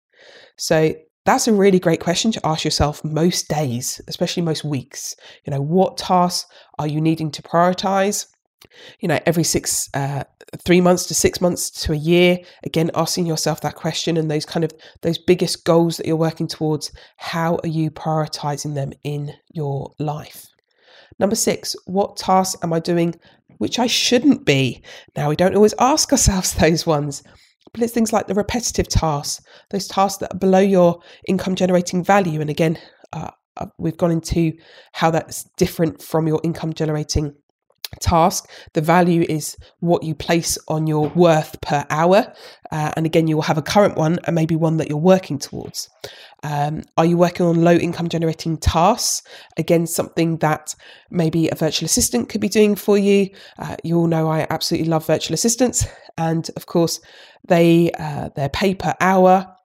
So, 0.58 0.94
that's 1.26 1.48
a 1.48 1.54
really 1.54 1.80
great 1.80 2.00
question 2.00 2.32
to 2.34 2.46
ask 2.46 2.64
yourself 2.64 3.04
most 3.04 3.50
days, 3.50 4.00
especially 4.08 4.44
most 4.44 4.64
weeks. 4.64 5.16
You 5.46 5.52
know, 5.52 5.62
what 5.62 5.98
tasks 5.98 6.50
are 6.78 6.88
you 6.88 7.02
needing 7.02 7.32
to 7.32 7.42
prioritize? 7.42 8.28
You 9.00 9.08
know 9.08 9.20
every 9.26 9.44
six 9.44 9.90
uh, 9.94 10.24
three 10.64 10.82
months 10.82 11.06
to 11.06 11.14
six 11.14 11.42
months 11.42 11.70
to 11.70 11.92
a 11.94 11.98
year 11.98 12.40
again 12.64 12.90
asking 12.96 13.26
yourself 13.26 13.62
that 13.62 13.76
question 13.76 14.18
and 14.18 14.30
those 14.32 14.46
kind 14.46 14.64
of 14.64 14.72
those 15.02 15.18
biggest 15.18 15.66
goals 15.66 15.98
that 15.98 16.06
you're 16.06 16.16
working 16.16 16.48
towards 16.48 16.92
how 17.18 17.60
are 17.64 17.70
you 17.70 17.92
prioritizing 17.92 18.76
them 18.76 18.92
in 19.04 19.34
your 19.52 19.94
life? 20.00 20.48
Number 21.20 21.36
six 21.36 21.76
what 21.86 22.18
tasks 22.18 22.62
am 22.64 22.74
i 22.74 22.80
doing 22.80 23.16
which 23.58 23.80
i 23.80 23.88
shouldn't 23.88 24.46
be? 24.46 24.84
Now 25.16 25.30
we 25.30 25.36
don't 25.36 25.56
always 25.56 25.74
ask 25.80 26.12
ourselves 26.12 26.54
those 26.60 26.86
ones 26.86 27.24
but 27.74 27.82
it's 27.82 27.94
things 27.94 28.14
like 28.14 28.28
the 28.28 28.34
repetitive 28.34 28.88
tasks 28.88 29.44
those 29.70 29.88
tasks 29.88 30.20
that 30.20 30.34
are 30.34 30.40
below 30.40 30.60
your 30.60 31.02
income 31.28 31.56
generating 31.56 32.04
value. 32.04 32.42
And 32.42 32.50
again 32.50 32.78
uh, 33.14 33.32
uh 33.58 33.66
we've 33.78 33.98
gone 33.98 34.12
into 34.12 34.54
how 34.94 35.12
that's 35.12 35.44
different 35.58 36.02
from 36.02 36.28
your 36.28 36.40
income 36.44 36.74
generating 36.74 37.36
task. 38.00 38.50
The 38.74 38.82
value 38.82 39.26
is 39.28 39.58
what 39.80 40.04
you 40.04 40.16
place 40.16 40.58
on 40.68 40.88
your 40.88 41.10
worth 41.10 41.60
per 41.62 41.86
hour. 41.90 42.34
Uh, 42.72 42.92
and 42.96 43.06
again, 43.06 43.28
you 43.28 43.36
will 43.36 43.44
have 43.44 43.58
a 43.58 43.62
current 43.62 43.98
one 43.98 44.20
and 44.26 44.36
maybe 44.36 44.56
one 44.56 44.78
that 44.78 44.90
you're 44.90 44.98
working 44.98 45.40
towards. 45.40 45.90
Um, 46.44 46.84
are 46.98 47.06
you 47.06 47.18
working 47.18 47.46
on 47.46 47.64
low 47.64 47.74
income 47.74 48.10
generating 48.10 48.58
tasks? 48.58 49.24
Again, 49.58 49.88
something 49.88 50.38
that 50.38 50.76
maybe 51.10 51.50
a 51.50 51.56
virtual 51.56 51.86
assistant 51.86 52.30
could 52.30 52.42
be 52.42 52.50
doing 52.50 52.76
for 52.76 52.98
you. 52.98 53.30
Uh, 53.58 53.76
you 53.84 53.98
all 53.98 54.08
know 54.08 54.28
I 54.30 54.46
absolutely 54.50 54.90
love 54.90 55.06
virtual 55.06 55.34
assistants. 55.34 55.86
And 56.18 56.50
of 56.56 56.66
course, 56.66 57.00
they 57.48 57.92
uh, 57.98 58.30
their 58.36 58.50
pay 58.50 58.76
per 58.76 58.94
hour 59.00 59.57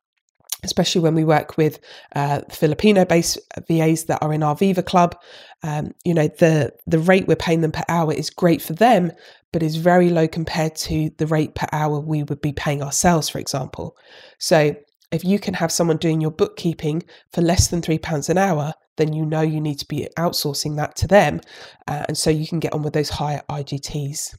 especially 0.63 1.01
when 1.01 1.15
we 1.15 1.25
work 1.25 1.57
with 1.57 1.81
uh, 2.15 2.41
Filipino 2.51 3.05
based 3.05 3.39
VAs 3.69 4.05
that 4.05 4.23
are 4.23 4.33
in 4.33 4.43
our 4.43 4.55
Viva 4.55 4.83
Club. 4.83 5.17
Um, 5.63 5.95
you 6.05 6.15
know, 6.15 6.29
the, 6.29 6.73
the 6.87 6.99
rate 6.99 7.27
we're 7.27 7.37
paying 7.37 7.61
them 7.61 7.73
per 7.73 7.85
hour 7.89 8.13
is 8.13 8.31
great 8.31 8.63
for 8.63 8.73
them, 8.73 9.13
but 9.53 9.63
is 9.63 9.77
very 9.77 10.09
low 10.09 10.29
compared 10.29 10.75
to 10.77 11.11
the 11.19 11.27
rate 11.27 11.55
per 11.55 11.67
hour 11.73 12.01
we 12.01 12.23
would 12.23 12.41
be 12.41 12.53
paying 12.53 12.83
ourselves, 12.83 13.29
for 13.29 13.39
example. 13.39 13.97
So 14.39 14.77
if 15.11 15.25
you 15.25 15.39
can 15.39 15.55
have 15.55 15.71
someone 15.71 15.99
doing 15.99 16.21
your 16.21 16.31
bookkeeping 16.31 17.03
for 17.33 17.43
less 17.43 17.69
than 17.69 17.83
£3 17.83 18.29
an 18.29 18.39
hour, 18.39 18.73
then 18.97 19.13
you 19.13 19.25
know 19.25 19.41
you 19.41 19.61
need 19.61 19.79
to 19.79 19.89
be 19.89 20.09
outsourcing 20.19 20.77
that 20.77 20.97
to 20.97 21.07
them. 21.07 21.41
Uh, 21.87 22.05
and 22.09 22.17
so 22.17 22.31
you 22.31 22.47
can 22.47 22.61
get 22.61 22.73
on 22.73 22.83
with 22.83 22.93
those 22.93 23.11
higher 23.11 23.43
IGTs. 23.49 24.35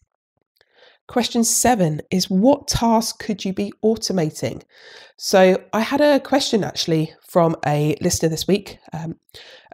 Question 1.08 1.44
seven 1.44 2.02
is 2.12 2.30
what 2.30 2.68
task 2.68 3.20
could 3.20 3.44
you 3.44 3.54
be 3.54 3.74
automating? 3.84 4.64
So 5.18 5.62
I 5.74 5.82
had 5.82 6.02
a 6.02 6.20
question 6.20 6.64
actually 6.64 7.14
from 7.28 7.56
a 7.66 7.96
listener 8.02 8.30
this 8.30 8.48
week, 8.48 8.80
um, 8.94 9.16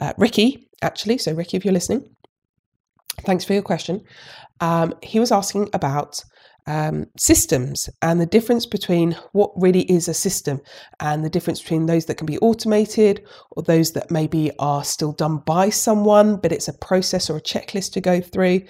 uh, 0.02 0.14
Ricky, 0.18 0.70
actually. 0.82 1.18
So, 1.18 1.34
Ricky, 1.34 1.58
if 1.58 1.64
you're 1.66 1.74
listening, 1.74 2.16
thanks 3.22 3.46
for 3.46 3.54
your 3.54 3.62
question. 3.62 4.04
Um, 4.60 4.94
he 5.04 5.20
was 5.20 5.32
asking 5.32 5.70
about 5.74 6.24
um, 6.70 7.08
systems 7.18 7.90
and 8.04 8.22
the 8.22 8.28
difference 8.28 8.68
between 8.68 9.18
what 9.32 9.52
really 9.56 9.92
is 9.92 10.08
a 10.08 10.14
system 10.14 10.62
and 11.00 11.26
the 11.26 11.30
difference 11.30 11.60
between 11.60 11.88
those 11.88 12.06
that 12.06 12.16
can 12.16 12.28
be 12.28 12.38
automated 12.38 13.26
or 13.52 13.64
those 13.64 13.94
that 13.94 14.12
maybe 14.12 14.52
are 14.60 14.84
still 14.84 15.12
done 15.12 15.38
by 15.40 15.70
someone, 15.70 16.38
but 16.38 16.52
it's 16.52 16.68
a 16.68 16.78
process 16.78 17.28
or 17.28 17.38
a 17.38 17.42
checklist 17.42 17.94
to 17.94 18.02
go 18.02 18.22
through. 18.22 18.62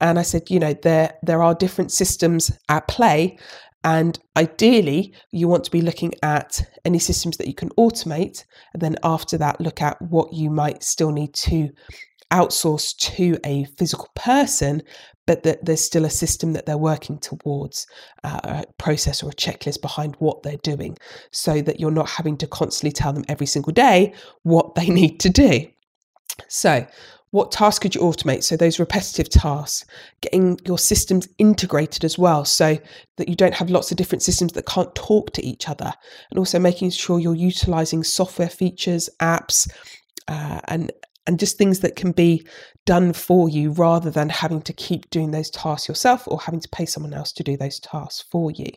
And 0.00 0.16
I 0.16 0.22
said, 0.22 0.48
you 0.48 0.60
know, 0.60 0.74
there 0.74 1.14
there 1.24 1.42
are 1.42 1.54
different 1.54 1.90
systems 1.90 2.56
at 2.68 2.86
play. 2.86 3.36
And 3.82 4.16
ideally, 4.36 5.14
you 5.32 5.48
want 5.48 5.64
to 5.64 5.70
be 5.72 5.80
looking 5.80 6.12
at 6.22 6.62
any 6.84 7.00
systems 7.00 7.36
that 7.38 7.48
you 7.48 7.54
can 7.54 7.70
automate. 7.70 8.44
And 8.74 8.80
then 8.80 8.96
after 9.02 9.36
that, 9.38 9.60
look 9.60 9.82
at 9.82 10.00
what 10.00 10.32
you 10.32 10.50
might 10.50 10.84
still 10.84 11.10
need 11.10 11.34
to 11.34 11.70
outsource 12.30 12.96
to 12.96 13.38
a 13.44 13.64
physical 13.76 14.08
person, 14.14 14.82
that 15.34 15.64
there's 15.64 15.84
still 15.84 16.04
a 16.04 16.10
system 16.10 16.52
that 16.52 16.66
they're 16.66 16.78
working 16.78 17.18
towards, 17.18 17.86
uh, 18.24 18.40
a 18.44 18.64
process 18.78 19.22
or 19.22 19.30
a 19.30 19.34
checklist 19.34 19.80
behind 19.80 20.16
what 20.18 20.42
they're 20.42 20.56
doing, 20.62 20.96
so 21.32 21.60
that 21.62 21.80
you're 21.80 21.90
not 21.90 22.08
having 22.08 22.36
to 22.38 22.46
constantly 22.46 22.92
tell 22.92 23.12
them 23.12 23.24
every 23.28 23.46
single 23.46 23.72
day 23.72 24.12
what 24.42 24.74
they 24.74 24.88
need 25.00 25.20
to 25.20 25.30
do. 25.30 25.66
So, 26.48 26.86
what 27.32 27.52
tasks 27.52 27.78
could 27.78 27.94
you 27.94 28.00
automate? 28.00 28.42
So, 28.42 28.56
those 28.56 28.78
repetitive 28.78 29.28
tasks, 29.28 29.84
getting 30.20 30.58
your 30.66 30.78
systems 30.78 31.28
integrated 31.38 32.04
as 32.04 32.18
well, 32.18 32.44
so 32.44 32.78
that 33.16 33.28
you 33.28 33.36
don't 33.36 33.54
have 33.54 33.70
lots 33.70 33.90
of 33.90 33.96
different 33.96 34.22
systems 34.22 34.52
that 34.52 34.66
can't 34.66 34.94
talk 34.94 35.32
to 35.32 35.44
each 35.44 35.68
other, 35.68 35.92
and 36.30 36.38
also 36.38 36.58
making 36.58 36.90
sure 36.90 37.20
you're 37.20 37.34
utilizing 37.34 38.02
software 38.02 38.48
features, 38.48 39.08
apps, 39.20 39.70
uh, 40.28 40.60
and 40.64 40.92
and 41.26 41.38
just 41.38 41.58
things 41.58 41.80
that 41.80 41.96
can 41.96 42.12
be 42.12 42.46
done 42.86 43.12
for 43.12 43.48
you 43.48 43.72
rather 43.72 44.10
than 44.10 44.28
having 44.28 44.62
to 44.62 44.72
keep 44.72 45.08
doing 45.10 45.30
those 45.30 45.50
tasks 45.50 45.88
yourself 45.88 46.26
or 46.26 46.40
having 46.40 46.60
to 46.60 46.68
pay 46.68 46.86
someone 46.86 47.14
else 47.14 47.32
to 47.32 47.42
do 47.42 47.56
those 47.56 47.78
tasks 47.80 48.24
for 48.30 48.50
you. 48.50 48.70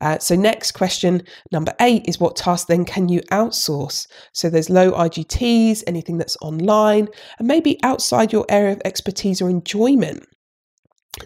Uh, 0.00 0.18
so, 0.18 0.36
next 0.36 0.72
question, 0.72 1.22
number 1.50 1.72
eight, 1.80 2.06
is 2.06 2.20
what 2.20 2.36
tasks 2.36 2.66
then 2.66 2.84
can 2.84 3.08
you 3.08 3.20
outsource? 3.32 4.06
So, 4.32 4.50
there's 4.50 4.68
low 4.68 4.92
IGTs, 4.92 5.84
anything 5.86 6.18
that's 6.18 6.36
online, 6.42 7.08
and 7.38 7.48
maybe 7.48 7.78
outside 7.82 8.30
your 8.30 8.44
area 8.50 8.72
of 8.72 8.82
expertise 8.84 9.40
or 9.40 9.48
enjoyment. 9.48 10.26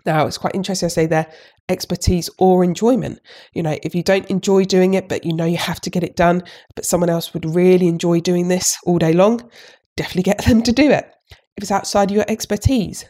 Now, 0.07 0.27
it's 0.27 0.39
quite 0.39 0.55
interesting 0.55 0.87
I 0.87 0.91
say 0.91 1.07
there 1.07 1.27
expertise 1.69 2.29
or 2.39 2.65
enjoyment. 2.65 3.21
You 3.55 3.63
know, 3.63 3.79
if 3.83 3.95
you 3.95 4.03
don't 4.03 4.29
enjoy 4.29 4.65
doing 4.65 4.95
it, 4.95 5.09
but 5.09 5.25
you 5.25 5.33
know 5.33 5.45
you 5.45 5.57
have 5.57 5.81
to 5.83 5.91
get 5.91 6.03
it 6.03 6.17
done, 6.17 6.43
but 6.75 6.85
someone 6.85 7.09
else 7.09 7.33
would 7.33 7.45
really 7.45 7.87
enjoy 7.87 8.21
doing 8.21 8.49
this 8.49 8.77
all 8.85 8.99
day 8.99 9.13
long, 9.13 9.49
definitely 9.97 10.25
get 10.25 10.45
them 10.45 10.63
to 10.65 10.73
do 10.73 10.91
it. 10.91 11.11
If 11.61 11.65
it's 11.65 11.71
outside 11.71 12.11
your 12.11 12.25
expertise, 12.27 13.05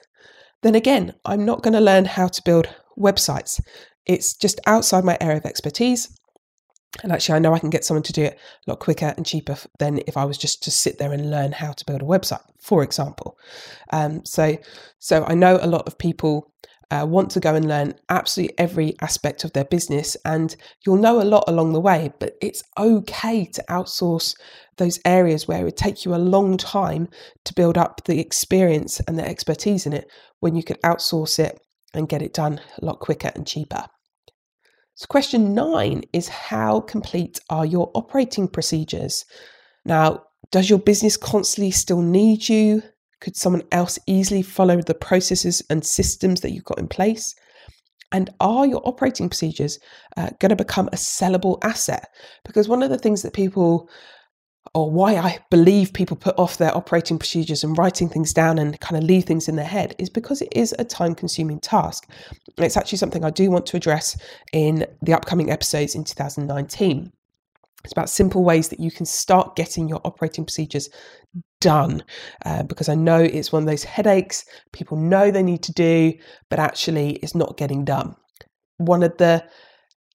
then 0.63 0.75
again, 0.75 1.15
I'm 1.25 1.45
not 1.45 1.63
going 1.63 1.75
to 1.75 1.81
learn 1.81 2.05
how 2.05 2.27
to 2.27 2.43
build 2.43 2.69
websites. 2.99 3.61
It's 4.07 4.35
just 4.35 4.59
outside 4.67 5.05
my 5.05 5.17
area 5.21 5.37
of 5.37 5.47
expertise. 5.47 6.19
And 7.05 7.13
actually, 7.13 7.37
I 7.37 7.39
know 7.39 7.55
I 7.55 7.61
can 7.61 7.71
get 7.71 7.85
someone 7.85 8.03
to 8.03 8.13
do 8.13 8.25
it 8.25 8.41
a 8.67 8.71
lot 8.71 8.81
quicker 8.81 9.15
and 9.17 9.25
cheaper 9.25 9.57
than 9.79 10.01
if 10.09 10.17
I 10.17 10.25
was 10.25 10.37
just 10.37 10.65
to 10.65 10.73
sit 10.73 10.99
there 10.99 11.13
and 11.13 11.31
learn 11.31 11.53
how 11.53 11.71
to 11.71 11.85
build 11.85 12.03
a 12.03 12.07
website, 12.07 12.43
for 12.61 12.83
example. 12.83 13.39
Um, 13.93 14.25
so, 14.25 14.59
so 14.99 15.25
I 15.29 15.35
know 15.37 15.61
a 15.63 15.69
lot 15.69 15.87
of 15.87 15.97
people 15.97 16.53
uh, 16.91 17.07
want 17.09 17.31
to 17.31 17.41
go 17.41 17.55
and 17.55 17.69
learn 17.69 17.95
absolutely 18.09 18.59
every 18.59 18.95
aspect 19.01 19.45
of 19.45 19.53
their 19.53 19.65
business, 19.65 20.17
and 20.25 20.57
you'll 20.85 20.97
know 20.97 21.21
a 21.21 21.25
lot 21.25 21.45
along 21.47 21.73
the 21.73 21.81
way. 21.81 22.13
But 22.19 22.35
it's 22.41 22.63
okay 22.79 23.45
to 23.47 23.65
outsource 23.69 24.35
those 24.77 24.99
areas 25.05 25.47
where 25.47 25.61
it 25.61 25.65
would 25.65 25.77
take 25.77 26.05
you 26.05 26.15
a 26.15 26.17
long 26.17 26.57
time 26.57 27.09
to 27.45 27.55
build 27.55 27.79
up 27.79 28.03
the 28.05 28.19
experience 28.19 29.01
and 29.01 29.19
the 29.19 29.29
expertise 29.29 29.87
in 29.87 29.93
it 29.93 30.11
when 30.41 30.57
you 30.57 30.63
could 30.63 30.81
outsource 30.83 31.39
it 31.39 31.61
and 31.95 32.09
get 32.09 32.23
it 32.23 32.35
done 32.35 32.61
a 32.81 32.85
lot 32.85 33.01
quicker 33.01 33.31
and 33.35 33.47
cheaper. 33.47 33.85
So, 34.95 35.07
question 35.09 35.55
nine 35.55 36.03
is 36.13 36.29
how 36.29 36.81
complete 36.81 37.41
are 37.49 37.65
your 37.65 37.91
operating 37.95 38.49
procedures? 38.49 39.25
Now, 39.85 40.25
does 40.51 40.69
your 40.69 40.79
business 40.79 41.17
constantly 41.17 41.71
still 41.71 42.03
need 42.03 42.49
you? 42.49 42.83
Could 43.21 43.37
someone 43.37 43.63
else 43.71 43.99
easily 44.07 44.43
follow 44.43 44.81
the 44.81 44.95
processes 44.95 45.63
and 45.71 45.85
systems 45.85 46.41
that 46.41 46.53
you've 46.53 46.65
got 46.65 46.79
in 46.79 46.89
place? 46.89 47.35
And 48.13 48.31
are 48.41 48.67
your 48.67 48.87
operating 48.87 49.29
procedures 49.29 49.79
uh, 50.17 50.31
going 50.41 50.51
to 50.51 50.57
become 50.57 50.89
a 50.89 50.97
sellable 50.97 51.59
asset? 51.63 52.09
Because 52.45 52.69
one 52.69 52.83
of 52.83 52.91
the 52.91 52.99
things 52.99 53.23
that 53.23 53.33
people, 53.33 53.89
or 54.75 54.91
why 54.91 55.17
I 55.17 55.39
believe 55.51 55.93
people 55.93 56.17
put 56.17 56.37
off 56.39 56.59
their 56.59 56.77
operating 56.77 57.19
procedures 57.19 57.63
and 57.63 57.79
writing 57.79 58.09
things 58.09 58.33
down 58.33 58.59
and 58.59 58.81
kind 58.81 59.01
of 59.01 59.05
leave 59.09 59.25
things 59.25 59.49
in 59.49 59.57
their 59.57 59.65
head 59.65 59.95
is 59.99 60.11
because 60.11 60.43
it 60.43 60.53
is 60.53 60.75
a 60.79 60.85
time 60.85 61.15
consuming 61.15 61.61
task. 61.61 62.09
And 62.57 62.67
it's 62.67 62.77
actually 62.77 62.99
something 62.99 63.25
I 63.25 63.31
do 63.31 63.51
want 63.51 63.67
to 63.67 63.77
address 63.77 64.19
in 64.53 64.87
the 65.03 65.13
upcoming 65.13 65.51
episodes 65.51 65.95
in 65.95 66.03
2019. 66.03 67.13
It's 67.85 67.93
about 67.93 68.11
simple 68.11 68.45
ways 68.45 68.69
that 68.71 68.81
you 68.81 68.91
can 68.91 69.07
start 69.07 69.57
getting 69.57 69.89
your 69.89 70.01
operating 70.05 70.45
procedures 70.45 70.91
done 71.61 72.03
uh, 72.45 72.63
because 72.65 72.89
I 72.89 72.95
know 72.95 73.21
it's 73.21 73.53
one 73.53 73.63
of 73.63 73.69
those 73.69 73.85
headaches 73.85 74.45
people 74.73 74.97
know 74.97 75.31
they 75.31 75.43
need 75.43 75.63
to 75.65 75.73
do, 75.73 76.13
but 76.49 76.59
actually 76.59 77.13
it's 77.17 77.35
not 77.35 77.57
getting 77.57 77.85
done. 77.85 78.15
One 78.79 79.03
of 79.03 79.17
the 79.19 79.45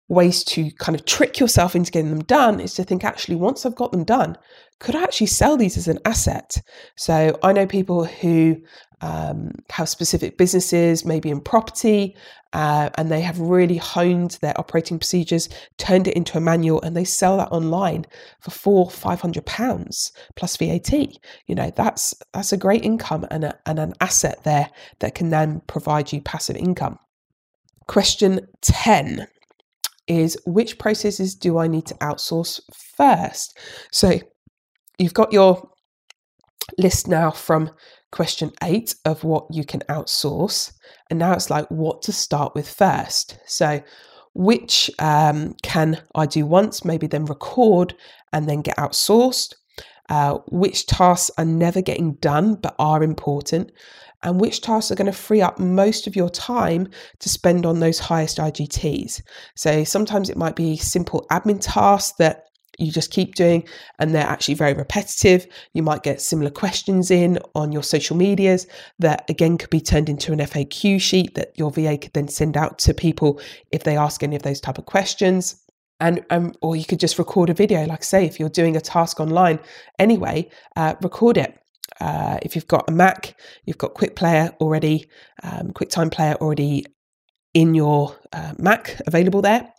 ways 0.08 0.44
to 0.44 0.70
kind 0.72 0.96
of 0.96 1.06
trick 1.06 1.40
yourself 1.40 1.76
into 1.76 1.92
getting 1.92 2.12
them 2.12 2.24
done 2.24 2.60
is 2.60 2.76
to 2.76 2.84
think 2.84 3.04
actually 3.04 3.36
once 3.36 3.66
I've 3.66 3.76
got 3.76 3.92
them 3.92 4.04
done, 4.04 4.38
could 4.80 4.96
I 4.96 5.04
actually 5.04 5.28
sell 5.28 5.58
these 5.58 5.78
as 5.78 5.88
an 5.88 6.00
asset? 6.06 6.62
So 6.98 7.38
I 7.42 7.54
know 7.54 7.66
people 7.66 8.06
who 8.06 8.58
um, 9.02 9.52
have 9.70 9.90
specific 9.90 10.38
businesses, 10.38 11.06
maybe 11.06 11.30
in 11.30 11.42
property, 11.42 12.16
uh, 12.54 12.90
and 12.96 13.12
they 13.12 13.22
have 13.22 13.40
really 13.40 13.78
honed 13.78 14.38
their 14.42 14.58
operating 14.60 14.98
procedures, 14.98 15.50
turned 15.78 16.08
it 16.08 16.16
into 16.16 16.38
a 16.38 16.42
manual, 16.42 16.82
and 16.82 16.96
they 16.96 17.04
sell 17.04 17.38
that 17.38 17.52
online 17.52 18.06
for 18.40 18.52
four, 18.52 18.90
five 18.90 19.22
hundred 19.22 19.46
pounds 19.46 20.12
plus 20.36 20.58
VAT. 20.58 20.92
You 20.94 21.56
know 21.56 21.72
that's 21.76 22.14
that's 22.34 22.54
a 22.54 22.58
great 22.58 22.84
income 22.84 23.26
and, 23.30 23.44
a, 23.44 23.60
and 23.66 23.80
an 23.80 23.94
asset 24.00 24.44
there 24.44 24.70
that 25.00 25.16
can 25.16 25.30
then 25.30 25.62
provide 25.68 26.12
you 26.14 26.22
passive 26.22 26.56
income. 26.56 26.98
Question 27.88 28.48
ten 28.62 29.28
is 30.08 30.38
which 30.46 30.78
processes 30.78 31.36
do 31.36 31.58
I 31.58 31.68
need 31.68 31.88
to 31.88 31.96
outsource 31.96 32.62
first? 32.96 33.58
So 33.92 34.20
you've 34.98 35.14
got 35.14 35.34
your 35.34 35.70
list 36.78 37.08
now 37.08 37.32
from 37.32 37.72
question 38.16 38.50
eight 38.64 38.96
of 39.04 39.26
what 39.26 39.46
you 39.52 39.66
can 39.66 39.82
outsource. 39.90 40.72
And 41.10 41.20
now 41.20 41.34
it's 41.34 41.50
like 41.50 41.70
what 41.70 42.02
to 42.04 42.14
start 42.14 42.56
with 42.56 42.68
first. 42.68 43.38
So, 43.46 43.82
which 44.34 44.90
um, 45.00 45.54
can 45.64 46.02
I 46.16 46.26
do 46.26 46.46
once, 46.46 46.86
maybe 46.86 47.08
then 47.08 47.26
record 47.26 47.94
and 48.32 48.50
then 48.50 48.62
get 48.62 48.78
outsourced? 48.78 49.54
Uh, 50.08 50.38
which 50.48 50.86
tasks 50.86 51.32
are 51.38 51.46
never 51.46 51.82
getting 51.82 52.14
done 52.16 52.56
but 52.56 52.76
are 52.80 53.04
important? 53.04 53.72
And 54.24 54.40
which 54.40 54.62
tasks 54.62 54.92
are 54.92 54.96
going 54.96 55.12
to 55.12 55.18
free 55.18 55.42
up 55.42 55.60
most 55.60 56.08
of 56.08 56.16
your 56.16 56.30
time 56.30 56.88
to 57.20 57.30
spend 57.30 57.66
on 57.66 57.80
those 57.82 58.00
highest 58.00 58.38
IGTs? 58.38 59.22
So, 59.56 59.84
sometimes 59.84 60.30
it 60.30 60.38
might 60.38 60.56
be 60.56 60.78
simple 60.78 61.28
admin 61.30 61.60
tasks 61.60 62.14
that 62.20 62.45
you 62.78 62.92
just 62.92 63.12
keep 63.12 63.36
doing 63.36 63.68
and 64.00 64.14
they're 64.14 64.26
actually 64.26 64.54
very 64.54 64.74
repetitive. 64.74 65.48
You 65.74 65.84
might 65.84 66.04
get 66.04 66.22
similar 66.22 66.50
questions 66.50 67.12
in 67.12 67.40
on 67.54 67.72
your 67.72 67.84
social 67.84 68.16
medias 68.16 68.68
that 69.00 69.30
again 69.30 69.58
could 69.58 69.70
be 69.70 69.82
turned 69.82 70.10
into 70.10 70.34
an 70.34 70.40
FAQ 70.40 71.00
sheet 71.00 71.36
that 71.36 71.58
your 71.58 71.72
VA 71.72 71.98
could 71.98 72.14
then 72.14 72.28
send 72.28 72.58
out 72.58 72.78
to 72.80 72.94
people 72.94 73.40
if 73.72 73.84
they 73.84 73.98
ask 73.98 74.24
any 74.24 74.36
of 74.36 74.44
those 74.44 74.62
type 74.62 74.78
of 74.78 74.86
questions. 74.86 75.62
And 76.00 76.26
um, 76.30 76.54
or 76.62 76.76
you 76.76 76.84
could 76.84 77.00
just 77.00 77.18
record 77.18 77.50
a 77.50 77.54
video, 77.54 77.86
like 77.86 78.04
say 78.04 78.26
if 78.26 78.40
you're 78.40 78.50
doing 78.50 78.76
a 78.76 78.82
task 78.82 79.20
online 79.20 79.60
anyway, 79.98 80.50
uh, 80.76 80.96
record 81.02 81.38
it. 81.38 81.58
Uh, 82.02 82.38
if 82.42 82.56
you've 82.56 82.68
got 82.68 82.90
a 82.90 82.92
Mac, 82.92 83.40
you've 83.66 83.78
got 83.78 83.94
Quick 83.94 84.16
Player 84.16 84.54
already, 84.60 85.08
um, 85.44 85.72
QuickTime 85.72 86.12
Player 86.12 86.34
already 86.36 86.86
in 87.54 87.74
your 87.74 88.16
uh, 88.34 88.54
Mac 88.58 89.00
available 89.08 89.42
there. 89.42 89.72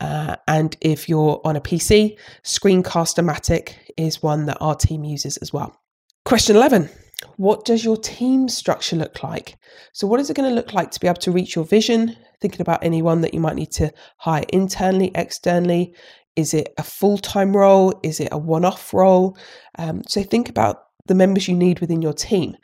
Uh, 0.00 0.36
and 0.46 0.76
if 0.80 1.08
you're 1.08 1.40
on 1.44 1.56
a 1.56 1.60
PC, 1.60 2.16
Screencast-O-Matic 2.44 3.74
is 3.96 4.22
one 4.22 4.46
that 4.46 4.58
our 4.60 4.74
team 4.74 5.04
uses 5.04 5.36
as 5.38 5.52
well. 5.52 5.80
Question 6.24 6.56
11 6.56 6.88
what 7.36 7.64
does 7.64 7.84
your 7.84 7.96
team 7.96 8.48
structure 8.48 8.96
look 8.96 9.22
like? 9.22 9.56
So, 9.92 10.06
what 10.06 10.20
is 10.20 10.30
it 10.30 10.36
going 10.36 10.48
to 10.48 10.54
look 10.54 10.72
like 10.72 10.90
to 10.92 11.00
be 11.00 11.08
able 11.08 11.20
to 11.20 11.32
reach 11.32 11.56
your 11.56 11.64
vision? 11.64 12.16
Thinking 12.40 12.60
about 12.60 12.84
anyone 12.84 13.22
that 13.22 13.34
you 13.34 13.40
might 13.40 13.56
need 13.56 13.72
to 13.72 13.92
hire 14.18 14.44
internally, 14.52 15.10
externally. 15.14 15.94
Is 16.36 16.54
it 16.54 16.72
a 16.78 16.84
full 16.84 17.18
time 17.18 17.56
role? 17.56 17.98
Is 18.04 18.20
it 18.20 18.28
a 18.30 18.38
one 18.38 18.64
off 18.64 18.94
role? 18.94 19.36
Um, 19.78 20.02
so, 20.06 20.22
think 20.22 20.48
about 20.48 20.84
the 21.06 21.14
members 21.14 21.48
you 21.48 21.54
need 21.54 21.80
within 21.80 22.02
your 22.02 22.12
team. 22.12 22.56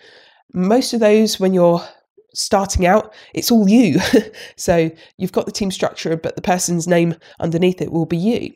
Most 0.53 0.93
of 0.93 1.01
those, 1.01 1.41
when 1.41 1.53
you're 1.53 1.83
starting 2.35 2.87
out, 2.87 3.15
it's 3.33 3.51
all 3.51 3.69
you. 3.69 4.01
so, 4.57 4.91
you've 5.19 5.33
got 5.33 5.47
the 5.47 5.53
team 5.53 5.71
structure, 5.71 6.17
but 6.17 6.37
the 6.37 6.43
person's 6.43 6.87
name 6.87 7.15
underneath 7.41 7.81
it 7.81 7.93
will 7.93 8.07
be 8.07 8.17
you 8.17 8.53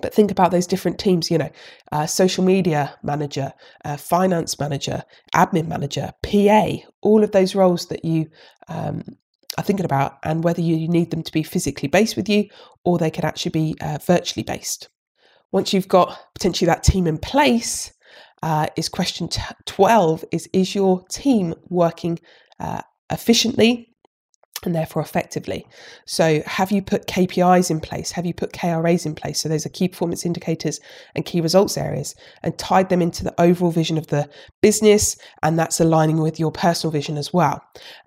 but 0.00 0.14
think 0.14 0.30
about 0.30 0.50
those 0.50 0.66
different 0.66 0.98
teams 0.98 1.30
you 1.30 1.38
know 1.38 1.50
uh, 1.92 2.06
social 2.06 2.44
media 2.44 2.94
manager 3.02 3.52
uh, 3.84 3.96
finance 3.96 4.58
manager 4.58 5.02
admin 5.34 5.66
manager 5.66 6.12
pa 6.22 6.76
all 7.02 7.24
of 7.24 7.32
those 7.32 7.54
roles 7.54 7.86
that 7.86 8.04
you 8.04 8.26
um, 8.68 9.02
are 9.58 9.64
thinking 9.64 9.84
about 9.84 10.18
and 10.22 10.44
whether 10.44 10.60
you 10.60 10.88
need 10.88 11.10
them 11.10 11.22
to 11.22 11.32
be 11.32 11.42
physically 11.42 11.88
based 11.88 12.16
with 12.16 12.28
you 12.28 12.46
or 12.84 12.98
they 12.98 13.10
could 13.10 13.24
actually 13.24 13.50
be 13.50 13.74
uh, 13.80 13.98
virtually 14.06 14.44
based 14.44 14.88
once 15.52 15.72
you've 15.72 15.88
got 15.88 16.16
potentially 16.34 16.66
that 16.66 16.84
team 16.84 17.06
in 17.06 17.18
place 17.18 17.92
uh, 18.42 18.66
is 18.76 18.88
question 18.88 19.28
t- 19.28 19.42
12 19.66 20.24
is 20.30 20.48
is 20.52 20.74
your 20.74 21.02
team 21.08 21.54
working 21.68 22.18
uh, 22.60 22.82
efficiently 23.10 23.90
and 24.64 24.74
therefore 24.74 25.00
effectively. 25.00 25.66
So, 26.06 26.42
have 26.44 26.70
you 26.70 26.82
put 26.82 27.06
KPIs 27.06 27.70
in 27.70 27.80
place? 27.80 28.10
Have 28.12 28.26
you 28.26 28.34
put 28.34 28.52
KRAs 28.52 29.06
in 29.06 29.14
place? 29.14 29.40
So, 29.40 29.48
those 29.48 29.64
are 29.64 29.70
key 29.70 29.88
performance 29.88 30.26
indicators 30.26 30.80
and 31.14 31.24
key 31.24 31.40
results 31.40 31.78
areas, 31.78 32.14
and 32.42 32.56
tied 32.58 32.90
them 32.90 33.00
into 33.00 33.24
the 33.24 33.40
overall 33.40 33.70
vision 33.70 33.96
of 33.96 34.08
the 34.08 34.28
business, 34.60 35.16
and 35.42 35.58
that's 35.58 35.80
aligning 35.80 36.18
with 36.18 36.38
your 36.38 36.52
personal 36.52 36.92
vision 36.92 37.16
as 37.16 37.32
well. 37.32 37.62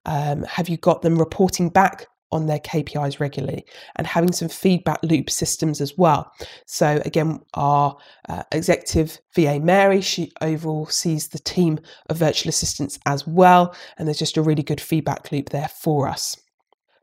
Um, 0.05 0.43
have 0.43 0.69
you 0.69 0.77
got 0.77 1.01
them 1.01 1.17
reporting 1.17 1.69
back 1.69 2.05
on 2.33 2.47
their 2.47 2.59
KPIs 2.59 3.19
regularly 3.19 3.65
and 3.95 4.07
having 4.07 4.31
some 4.31 4.49
feedback 4.49 4.99
loop 5.03 5.29
systems 5.29 5.79
as 5.79 5.97
well. 5.97 6.31
So, 6.65 7.01
again, 7.05 7.39
our 7.53 7.95
uh, 8.27 8.43
executive 8.51 9.19
VA 9.35 9.59
Mary, 9.59 10.01
she 10.01 10.31
oversees 10.41 11.29
the 11.29 11.39
team 11.39 11.79
of 12.09 12.17
virtual 12.17 12.49
assistants 12.49 12.99
as 13.05 13.25
well, 13.27 13.75
and 13.97 14.07
there's 14.07 14.19
just 14.19 14.37
a 14.37 14.41
really 14.41 14.63
good 14.63 14.81
feedback 14.81 15.31
loop 15.31 15.49
there 15.49 15.69
for 15.69 16.07
us. 16.07 16.35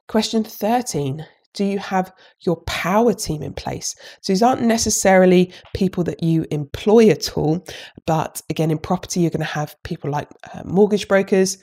Question 0.08 0.44
13 0.44 1.26
do 1.54 1.64
you 1.64 1.78
have 1.78 2.12
your 2.40 2.56
power 2.62 3.12
team 3.12 3.42
in 3.42 3.52
place? 3.52 3.94
So 4.20 4.32
these 4.32 4.42
aren't 4.42 4.62
necessarily 4.62 5.52
people 5.74 6.04
that 6.04 6.22
you 6.22 6.46
employ 6.50 7.08
at 7.08 7.36
all, 7.36 7.64
but 8.06 8.40
again, 8.50 8.70
in 8.70 8.78
property, 8.78 9.20
you're 9.20 9.30
going 9.30 9.40
to 9.40 9.46
have 9.46 9.74
people 9.82 10.10
like 10.10 10.28
uh, 10.54 10.62
mortgage 10.64 11.08
brokers, 11.08 11.58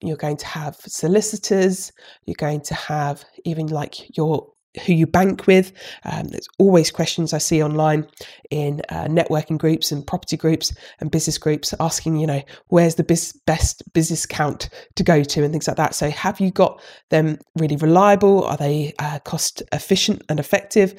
you're 0.00 0.16
going 0.16 0.36
to 0.38 0.46
have 0.46 0.76
solicitors, 0.76 1.92
you're 2.24 2.36
going 2.38 2.60
to 2.62 2.74
have 2.74 3.24
even 3.44 3.66
like 3.66 4.16
your 4.16 4.48
who 4.86 4.92
you 4.92 5.06
bank 5.06 5.46
with. 5.46 5.72
Um, 6.04 6.28
there's 6.28 6.48
always 6.58 6.90
questions 6.90 7.32
I 7.32 7.38
see 7.38 7.62
online 7.62 8.06
in 8.50 8.82
uh, 8.90 9.04
networking 9.04 9.58
groups 9.58 9.90
and 9.90 10.06
property 10.06 10.36
groups 10.36 10.74
and 11.00 11.10
business 11.10 11.38
groups 11.38 11.74
asking, 11.80 12.18
you 12.18 12.26
know, 12.26 12.42
where's 12.68 12.96
the 12.96 13.04
bis- 13.04 13.32
best 13.46 13.82
business 13.92 14.24
account 14.24 14.68
to 14.96 15.02
go 15.02 15.22
to 15.22 15.42
and 15.42 15.52
things 15.52 15.68
like 15.68 15.76
that. 15.76 15.94
So, 15.94 16.10
have 16.10 16.40
you 16.40 16.50
got 16.50 16.80
them 17.10 17.38
really 17.56 17.76
reliable? 17.76 18.44
Are 18.44 18.56
they 18.56 18.94
uh, 18.98 19.18
cost 19.20 19.62
efficient 19.72 20.22
and 20.28 20.38
effective? 20.38 20.94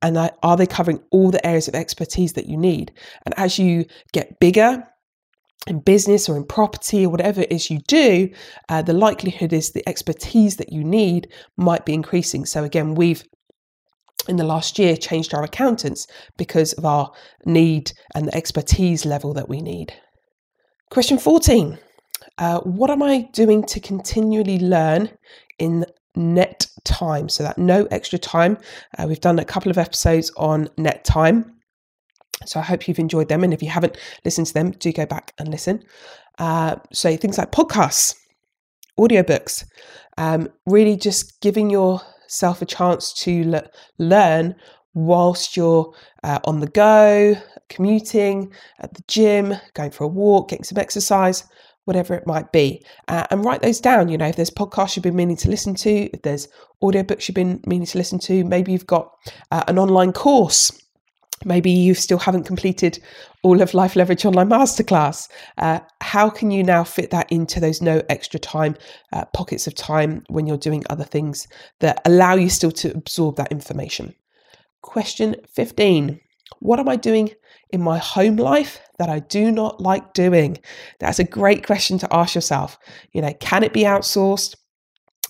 And 0.00 0.16
are 0.44 0.56
they 0.56 0.66
covering 0.66 1.02
all 1.10 1.32
the 1.32 1.44
areas 1.44 1.66
of 1.66 1.74
expertise 1.74 2.34
that 2.34 2.46
you 2.46 2.56
need? 2.56 2.92
And 3.24 3.34
as 3.36 3.58
you 3.58 3.84
get 4.12 4.38
bigger, 4.38 4.86
in 5.66 5.80
business 5.80 6.28
or 6.28 6.36
in 6.36 6.44
property 6.44 7.04
or 7.04 7.10
whatever 7.10 7.42
it 7.42 7.52
is 7.52 7.70
you 7.70 7.78
do, 7.88 8.30
uh, 8.68 8.82
the 8.82 8.92
likelihood 8.92 9.52
is 9.52 9.72
the 9.72 9.86
expertise 9.88 10.56
that 10.56 10.72
you 10.72 10.84
need 10.84 11.28
might 11.56 11.84
be 11.84 11.94
increasing. 11.94 12.46
So, 12.46 12.64
again, 12.64 12.94
we've 12.94 13.24
in 14.28 14.36
the 14.36 14.44
last 14.44 14.78
year 14.78 14.96
changed 14.96 15.32
our 15.32 15.42
accountants 15.42 16.06
because 16.36 16.72
of 16.74 16.84
our 16.84 17.10
need 17.46 17.92
and 18.14 18.26
the 18.26 18.34
expertise 18.34 19.06
level 19.06 19.32
that 19.34 19.48
we 19.48 19.60
need. 19.60 19.92
Question 20.90 21.18
14 21.18 21.78
uh, 22.38 22.60
What 22.60 22.90
am 22.90 23.02
I 23.02 23.28
doing 23.32 23.62
to 23.64 23.80
continually 23.80 24.58
learn 24.58 25.10
in 25.58 25.84
net 26.14 26.66
time? 26.84 27.28
So, 27.28 27.42
that 27.42 27.58
no 27.58 27.86
extra 27.90 28.18
time. 28.18 28.58
Uh, 28.96 29.06
we've 29.08 29.20
done 29.20 29.38
a 29.38 29.44
couple 29.44 29.70
of 29.70 29.78
episodes 29.78 30.30
on 30.36 30.68
net 30.78 31.04
time. 31.04 31.57
So 32.46 32.60
I 32.60 32.62
hope 32.62 32.86
you've 32.86 32.98
enjoyed 32.98 33.28
them. 33.28 33.44
And 33.44 33.52
if 33.52 33.62
you 33.62 33.70
haven't 33.70 33.96
listened 34.24 34.46
to 34.48 34.54
them, 34.54 34.70
do 34.72 34.92
go 34.92 35.06
back 35.06 35.32
and 35.38 35.48
listen. 35.48 35.82
Uh, 36.38 36.76
so 36.92 37.16
things 37.16 37.38
like 37.38 37.52
podcasts, 37.52 38.14
audiobooks, 38.98 39.64
um, 40.16 40.48
really 40.66 40.96
just 40.96 41.40
giving 41.40 41.70
yourself 41.70 42.62
a 42.62 42.66
chance 42.66 43.12
to 43.12 43.50
le- 43.50 43.70
learn 43.98 44.54
whilst 44.94 45.56
you're 45.56 45.92
uh, 46.24 46.38
on 46.44 46.60
the 46.60 46.68
go, 46.68 47.34
commuting, 47.68 48.52
at 48.80 48.94
the 48.94 49.02
gym, 49.08 49.54
going 49.74 49.90
for 49.90 50.04
a 50.04 50.08
walk, 50.08 50.50
getting 50.50 50.64
some 50.64 50.78
exercise, 50.78 51.44
whatever 51.84 52.14
it 52.14 52.26
might 52.26 52.50
be. 52.52 52.84
Uh, 53.08 53.24
and 53.30 53.44
write 53.44 53.62
those 53.62 53.80
down. 53.80 54.08
You 54.08 54.18
know, 54.18 54.26
if 54.26 54.36
there's 54.36 54.50
podcasts 54.50 54.96
you've 54.96 55.04
been 55.04 55.16
meaning 55.16 55.36
to 55.36 55.50
listen 55.50 55.74
to, 55.76 55.90
if 55.90 56.22
there's 56.22 56.48
audiobooks 56.82 57.28
you've 57.28 57.36
been 57.36 57.60
meaning 57.66 57.86
to 57.86 57.98
listen 57.98 58.18
to, 58.20 58.44
maybe 58.44 58.72
you've 58.72 58.86
got 58.86 59.12
uh, 59.50 59.64
an 59.68 59.78
online 59.78 60.12
course 60.12 60.72
maybe 61.44 61.70
you 61.70 61.94
still 61.94 62.18
haven't 62.18 62.44
completed 62.44 62.98
all 63.42 63.62
of 63.62 63.74
Life 63.74 63.96
Leverage 63.96 64.24
Online 64.24 64.48
Masterclass. 64.48 65.28
Uh, 65.58 65.80
how 66.00 66.28
can 66.28 66.50
you 66.50 66.62
now 66.62 66.84
fit 66.84 67.10
that 67.10 67.30
into 67.30 67.60
those 67.60 67.80
no 67.80 68.02
extra 68.08 68.40
time 68.40 68.76
uh, 69.12 69.24
pockets 69.26 69.66
of 69.66 69.74
time 69.74 70.24
when 70.28 70.46
you're 70.46 70.56
doing 70.56 70.84
other 70.90 71.04
things 71.04 71.46
that 71.80 72.00
allow 72.04 72.34
you 72.34 72.48
still 72.48 72.72
to 72.72 72.94
absorb 72.94 73.36
that 73.36 73.52
information? 73.52 74.14
Question 74.82 75.36
15 75.52 76.20
What 76.60 76.80
am 76.80 76.88
I 76.88 76.96
doing 76.96 77.30
in 77.70 77.82
my 77.82 77.98
home 77.98 78.36
life 78.36 78.80
that 78.98 79.08
I 79.08 79.20
do 79.20 79.50
not 79.50 79.80
like 79.80 80.14
doing? 80.14 80.58
That's 80.98 81.18
a 81.18 81.24
great 81.24 81.64
question 81.66 81.98
to 81.98 82.14
ask 82.14 82.34
yourself. 82.34 82.78
You 83.12 83.22
know, 83.22 83.32
can 83.34 83.62
it 83.62 83.72
be 83.72 83.82
outsourced? 83.82 84.56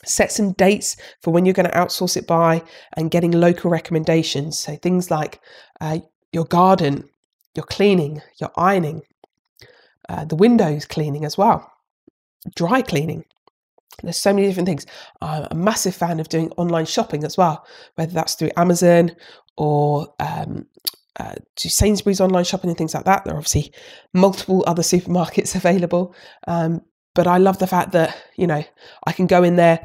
Set 0.08 0.32
some 0.32 0.52
dates 0.52 0.96
for 1.22 1.32
when 1.32 1.44
you're 1.44 1.54
going 1.54 1.68
to 1.68 1.76
outsource 1.76 2.16
it 2.16 2.26
by 2.26 2.62
and 2.96 3.10
getting 3.10 3.30
local 3.30 3.70
recommendations. 3.70 4.58
So 4.58 4.76
things 4.76 5.10
like 5.10 5.40
uh, 5.80 5.98
your 6.32 6.44
garden, 6.44 7.08
your 7.54 7.64
cleaning, 7.64 8.22
your 8.40 8.50
ironing, 8.56 9.02
uh, 10.08 10.24
the 10.24 10.36
windows 10.36 10.86
cleaning 10.86 11.24
as 11.24 11.36
well, 11.36 11.70
dry 12.54 12.82
cleaning. 12.82 13.24
There's 14.02 14.16
so 14.16 14.32
many 14.32 14.46
different 14.46 14.68
things. 14.68 14.86
I'm 15.20 15.46
a 15.50 15.54
massive 15.54 15.94
fan 15.94 16.20
of 16.20 16.28
doing 16.28 16.52
online 16.52 16.86
shopping 16.86 17.24
as 17.24 17.36
well, 17.36 17.66
whether 17.96 18.12
that's 18.12 18.34
through 18.34 18.50
Amazon 18.56 19.16
or 19.56 20.14
um, 20.20 20.66
uh, 21.18 21.34
to 21.56 21.68
Sainsbury's 21.68 22.20
online 22.20 22.44
shopping 22.44 22.70
and 22.70 22.78
things 22.78 22.94
like 22.94 23.04
that. 23.04 23.24
There 23.24 23.34
are 23.34 23.38
obviously 23.38 23.72
multiple 24.14 24.62
other 24.66 24.82
supermarkets 24.82 25.54
available, 25.56 26.14
um, 26.46 26.82
but 27.18 27.26
I 27.26 27.38
love 27.38 27.58
the 27.58 27.66
fact 27.66 27.90
that, 27.94 28.16
you 28.36 28.46
know, 28.46 28.62
I 29.04 29.10
can 29.10 29.26
go 29.26 29.42
in 29.42 29.56
there, 29.56 29.84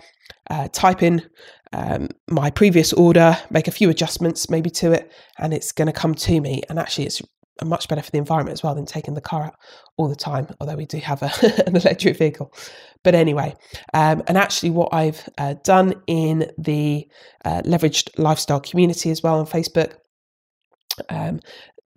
uh, 0.51 0.67
type 0.67 1.01
in 1.01 1.27
um, 1.71 2.09
my 2.29 2.51
previous 2.51 2.93
order, 2.93 3.35
make 3.49 3.67
a 3.67 3.71
few 3.71 3.89
adjustments 3.89 4.51
maybe 4.51 4.69
to 4.69 4.91
it, 4.91 5.11
and 5.39 5.51
it's 5.51 5.71
going 5.71 5.87
to 5.87 5.93
come 5.93 6.13
to 6.13 6.39
me. 6.39 6.61
And 6.69 6.77
actually, 6.77 7.07
it's 7.07 7.23
much 7.63 7.87
better 7.87 8.03
for 8.03 8.11
the 8.11 8.19
environment 8.19 8.53
as 8.53 8.61
well 8.61 8.75
than 8.75 8.85
taking 8.85 9.15
the 9.15 9.19
car 9.19 9.45
out 9.45 9.55
all 9.97 10.07
the 10.07 10.15
time, 10.15 10.45
although 10.61 10.75
we 10.75 10.85
do 10.85 10.99
have 10.99 11.23
a, 11.23 11.31
an 11.65 11.75
electric 11.75 12.19
vehicle. 12.19 12.53
But 13.03 13.15
anyway, 13.15 13.55
um, 13.95 14.21
and 14.27 14.37
actually, 14.37 14.69
what 14.69 14.93
I've 14.93 15.27
uh, 15.39 15.55
done 15.63 15.95
in 16.05 16.51
the 16.59 17.07
uh, 17.45 17.63
leveraged 17.63 18.11
lifestyle 18.19 18.59
community 18.59 19.09
as 19.09 19.23
well 19.23 19.39
on 19.39 19.47
Facebook, 19.47 19.95
um, 21.09 21.39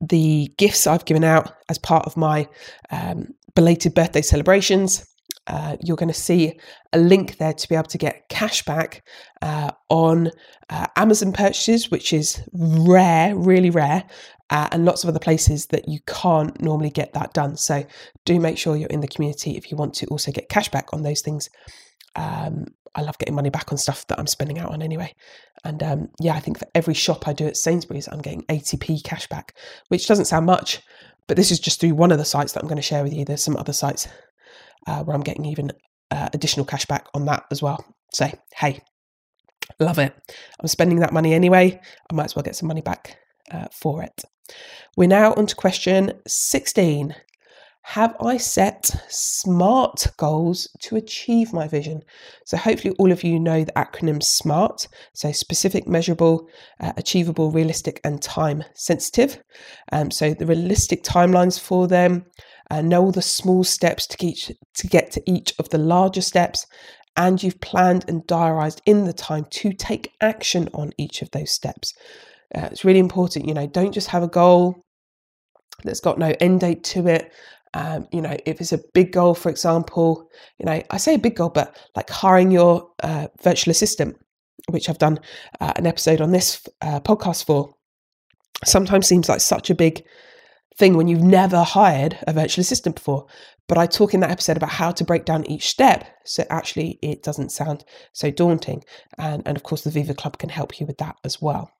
the 0.00 0.50
gifts 0.56 0.86
I've 0.86 1.04
given 1.04 1.24
out 1.24 1.52
as 1.68 1.76
part 1.76 2.06
of 2.06 2.16
my 2.16 2.48
um, 2.90 3.34
belated 3.54 3.92
birthday 3.92 4.22
celebrations 4.22 5.06
uh, 5.46 5.76
you're 5.82 5.96
going 5.96 6.08
to 6.08 6.14
see 6.14 6.58
a 6.92 6.98
link 6.98 7.38
there 7.38 7.52
to 7.52 7.68
be 7.68 7.74
able 7.74 7.84
to 7.84 7.98
get 7.98 8.28
cash 8.28 8.64
back 8.64 9.02
uh, 9.42 9.70
on 9.88 10.30
uh, 10.70 10.86
Amazon 10.96 11.32
purchases, 11.32 11.90
which 11.90 12.12
is 12.12 12.42
rare, 12.52 13.34
really 13.36 13.70
rare, 13.70 14.04
uh, 14.50 14.68
and 14.72 14.84
lots 14.84 15.04
of 15.04 15.08
other 15.08 15.18
places 15.18 15.66
that 15.66 15.88
you 15.88 16.00
can't 16.06 16.60
normally 16.60 16.90
get 16.90 17.12
that 17.12 17.32
done. 17.32 17.56
So 17.56 17.84
do 18.24 18.40
make 18.40 18.58
sure 18.58 18.76
you're 18.76 18.88
in 18.88 19.00
the 19.00 19.08
community 19.08 19.56
if 19.56 19.70
you 19.70 19.76
want 19.76 19.94
to 19.94 20.06
also 20.06 20.32
get 20.32 20.48
cash 20.48 20.68
back 20.68 20.92
on 20.92 21.02
those 21.02 21.20
things. 21.20 21.48
Um, 22.16 22.66
I 22.94 23.02
love 23.02 23.18
getting 23.18 23.34
money 23.34 23.50
back 23.50 23.70
on 23.70 23.78
stuff 23.78 24.06
that 24.06 24.18
I'm 24.18 24.26
spending 24.26 24.58
out 24.58 24.70
on 24.70 24.82
anyway. 24.82 25.14
And 25.64 25.82
um, 25.82 26.08
yeah, 26.20 26.34
I 26.34 26.40
think 26.40 26.58
for 26.58 26.66
every 26.74 26.94
shop 26.94 27.28
I 27.28 27.32
do 27.32 27.46
at 27.46 27.56
Sainsbury's, 27.56 28.08
I'm 28.08 28.22
getting 28.22 28.42
80p 28.44 29.04
cash 29.04 29.26
back, 29.28 29.54
which 29.88 30.08
doesn't 30.08 30.24
sound 30.24 30.46
much, 30.46 30.80
but 31.26 31.36
this 31.36 31.50
is 31.50 31.60
just 31.60 31.80
through 31.80 31.94
one 31.94 32.12
of 32.12 32.18
the 32.18 32.24
sites 32.24 32.52
that 32.52 32.62
I'm 32.62 32.68
going 32.68 32.76
to 32.76 32.82
share 32.82 33.02
with 33.02 33.12
you. 33.12 33.24
There's 33.24 33.42
some 33.42 33.56
other 33.56 33.72
sites 33.72 34.08
uh, 34.86 35.02
where 35.04 35.14
I'm 35.14 35.22
getting 35.22 35.44
even 35.46 35.72
uh, 36.10 36.28
additional 36.32 36.66
cash 36.66 36.86
back 36.86 37.06
on 37.14 37.24
that 37.26 37.44
as 37.50 37.62
well. 37.62 37.84
So, 38.12 38.30
hey, 38.54 38.80
love 39.80 39.98
it. 39.98 40.14
I'm 40.60 40.68
spending 40.68 41.00
that 41.00 41.12
money 41.12 41.34
anyway. 41.34 41.80
I 42.10 42.14
might 42.14 42.24
as 42.24 42.36
well 42.36 42.42
get 42.42 42.56
some 42.56 42.68
money 42.68 42.82
back 42.82 43.18
uh, 43.50 43.66
for 43.72 44.02
it. 44.02 44.22
We're 44.96 45.08
now 45.08 45.34
on 45.34 45.46
to 45.46 45.54
question 45.54 46.12
16. 46.26 47.14
have 47.82 48.16
I 48.20 48.36
set 48.36 48.90
SMART 49.08 50.08
goals 50.16 50.68
to 50.82 50.96
achieve 50.96 51.52
my 51.52 51.68
vision? 51.68 52.02
So, 52.44 52.56
hopefully, 52.56 52.94
all 52.98 53.12
of 53.12 53.24
you 53.24 53.38
know 53.38 53.64
the 53.64 53.72
acronym 53.72 54.22
SMART. 54.22 54.88
So, 55.14 55.32
specific, 55.32 55.86
measurable, 55.86 56.48
uh, 56.80 56.92
achievable, 56.96 57.50
realistic, 57.50 58.00
and 58.04 58.22
time 58.22 58.64
sensitive. 58.74 59.42
Um, 59.92 60.10
so, 60.10 60.32
the 60.32 60.46
realistic 60.46 61.02
timelines 61.02 61.60
for 61.60 61.86
them, 61.88 62.24
uh, 62.70 62.82
know 62.82 63.02
all 63.02 63.12
the 63.12 63.22
small 63.22 63.64
steps 63.64 64.06
to, 64.06 64.26
each, 64.26 64.50
to 64.74 64.86
get 64.86 65.10
to 65.12 65.22
each 65.26 65.54
of 65.58 65.68
the 65.70 65.78
larger 65.78 66.20
steps, 66.20 66.66
and 67.16 67.42
you've 67.42 67.60
planned 67.60 68.04
and 68.08 68.26
diarized 68.26 68.82
in 68.86 69.04
the 69.04 69.12
time 69.12 69.46
to 69.50 69.72
take 69.72 70.12
action 70.20 70.68
on 70.74 70.92
each 70.98 71.22
of 71.22 71.30
those 71.30 71.50
steps. 71.50 71.94
Uh, 72.54 72.68
it's 72.70 72.84
really 72.84 72.98
important, 72.98 73.46
you 73.46 73.54
know, 73.54 73.66
don't 73.66 73.92
just 73.92 74.08
have 74.08 74.22
a 74.22 74.28
goal 74.28 74.84
that's 75.84 76.00
got 76.00 76.18
no 76.18 76.34
end 76.40 76.60
date 76.60 76.84
to 76.84 77.06
it. 77.06 77.32
Um, 77.74 78.06
you 78.12 78.22
know, 78.22 78.36
if 78.46 78.60
it's 78.60 78.72
a 78.72 78.80
big 78.94 79.12
goal, 79.12 79.34
for 79.34 79.50
example, 79.50 80.28
you 80.58 80.64
know, 80.64 80.82
I 80.90 80.96
say 80.96 81.14
a 81.14 81.18
big 81.18 81.36
goal, 81.36 81.50
but 81.50 81.76
like 81.94 82.08
hiring 82.08 82.50
your 82.50 82.88
uh, 83.02 83.28
virtual 83.42 83.70
assistant, 83.70 84.16
which 84.70 84.88
I've 84.88 84.98
done 84.98 85.20
uh, 85.60 85.72
an 85.76 85.86
episode 85.86 86.20
on 86.20 86.30
this 86.30 86.66
uh, 86.80 87.00
podcast 87.00 87.44
for, 87.44 87.74
sometimes 88.64 89.06
seems 89.06 89.28
like 89.28 89.40
such 89.40 89.68
a 89.68 89.74
big 89.74 90.02
thing 90.78 90.96
when 90.96 91.08
you've 91.08 91.22
never 91.22 91.62
hired 91.62 92.18
a 92.26 92.32
virtual 92.32 92.60
assistant 92.60 92.96
before. 92.96 93.26
But 93.68 93.78
I 93.78 93.86
talk 93.86 94.14
in 94.14 94.20
that 94.20 94.30
episode 94.30 94.56
about 94.56 94.70
how 94.70 94.92
to 94.92 95.04
break 95.04 95.24
down 95.24 95.48
each 95.50 95.68
step 95.68 96.06
so 96.24 96.44
actually 96.50 96.98
it 97.02 97.22
doesn't 97.22 97.50
sound 97.50 97.84
so 98.12 98.30
daunting. 98.30 98.84
And, 99.18 99.42
and 99.46 99.56
of 99.56 99.62
course, 99.62 99.82
the 99.82 99.90
Viva 99.90 100.14
Club 100.14 100.38
can 100.38 100.50
help 100.50 100.78
you 100.78 100.86
with 100.86 100.98
that 100.98 101.16
as 101.24 101.40
well. 101.40 101.70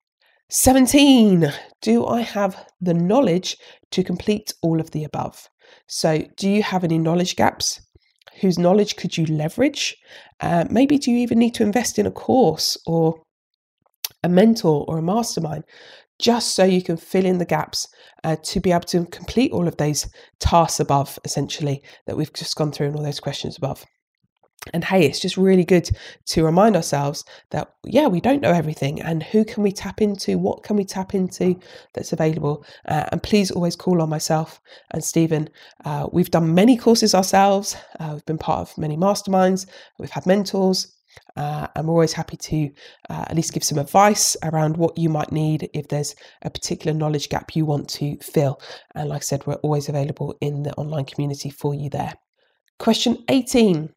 17. 0.49 1.51
Do 1.81 2.05
I 2.05 2.21
have 2.21 2.65
the 2.79 2.93
knowledge 2.93 3.57
to 3.91 4.03
complete 4.03 4.53
all 4.61 4.79
of 4.79 4.91
the 4.91 5.03
above? 5.03 5.49
So, 5.87 6.23
do 6.37 6.49
you 6.49 6.63
have 6.63 6.85
any 6.85 6.97
knowledge 6.97 7.35
gaps? 7.35 7.81
Whose 8.39 8.57
knowledge 8.57 8.95
could 8.95 9.17
you 9.17 9.25
leverage? 9.25 9.97
Uh, 10.39 10.65
maybe 10.69 10.97
do 10.97 11.11
you 11.11 11.17
even 11.17 11.39
need 11.39 11.53
to 11.55 11.63
invest 11.63 11.99
in 11.99 12.05
a 12.05 12.11
course 12.11 12.77
or 12.85 13.21
a 14.23 14.29
mentor 14.29 14.85
or 14.87 14.97
a 14.97 15.01
mastermind 15.01 15.65
just 16.19 16.55
so 16.55 16.63
you 16.63 16.81
can 16.81 16.97
fill 16.97 17.25
in 17.25 17.37
the 17.37 17.45
gaps 17.45 17.87
uh, 18.23 18.35
to 18.43 18.59
be 18.59 18.71
able 18.71 18.81
to 18.81 19.05
complete 19.05 19.51
all 19.51 19.67
of 19.67 19.77
those 19.77 20.07
tasks 20.39 20.79
above, 20.79 21.19
essentially, 21.23 21.83
that 22.05 22.17
we've 22.17 22.33
just 22.33 22.55
gone 22.55 22.71
through 22.71 22.87
and 22.87 22.95
all 22.95 23.03
those 23.03 23.19
questions 23.19 23.57
above. 23.57 23.85
And 24.73 24.83
hey, 24.83 25.05
it's 25.05 25.19
just 25.19 25.37
really 25.37 25.63
good 25.63 25.89
to 26.27 26.43
remind 26.43 26.75
ourselves 26.75 27.23
that, 27.51 27.71
yeah, 27.85 28.07
we 28.07 28.19
don't 28.19 28.41
know 28.41 28.51
everything. 28.51 29.01
And 29.01 29.23
who 29.23 29.45
can 29.45 29.63
we 29.63 29.71
tap 29.71 30.01
into? 30.01 30.37
What 30.37 30.63
can 30.63 30.75
we 30.75 30.83
tap 30.83 31.13
into 31.13 31.57
that's 31.93 32.11
available? 32.11 32.65
Uh, 32.85 33.05
and 33.11 33.23
please 33.23 33.51
always 33.51 33.75
call 33.75 34.01
on 34.01 34.09
myself 34.09 34.59
and 34.91 35.03
Stephen. 35.03 35.49
Uh, 35.85 36.07
we've 36.11 36.31
done 36.31 36.53
many 36.53 36.75
courses 36.75 37.15
ourselves, 37.15 37.77
uh, 37.99 38.09
we've 38.13 38.25
been 38.25 38.37
part 38.37 38.69
of 38.69 38.77
many 38.77 38.97
masterminds, 38.97 39.67
we've 39.99 40.09
had 40.09 40.25
mentors. 40.25 40.96
Uh, 41.35 41.67
we're 41.77 41.89
always 41.89 42.13
happy 42.13 42.37
to 42.37 42.69
uh, 43.09 43.25
at 43.27 43.35
least 43.35 43.53
give 43.53 43.63
some 43.63 43.77
advice 43.77 44.35
around 44.43 44.77
what 44.77 44.97
you 44.97 45.09
might 45.09 45.31
need 45.31 45.69
if 45.73 45.87
there's 45.87 46.15
a 46.41 46.49
particular 46.49 46.97
knowledge 46.97 47.29
gap 47.29 47.55
you 47.55 47.65
want 47.65 47.89
to 47.89 48.17
fill. 48.17 48.59
And 48.95 49.09
like 49.09 49.21
I 49.21 49.23
said, 49.23 49.45
we're 49.45 49.55
always 49.55 49.89
available 49.89 50.35
in 50.41 50.63
the 50.63 50.73
online 50.73 51.05
community 51.05 51.49
for 51.49 51.73
you 51.73 51.89
there. 51.89 52.13
Question 52.79 53.23
18 53.29 53.89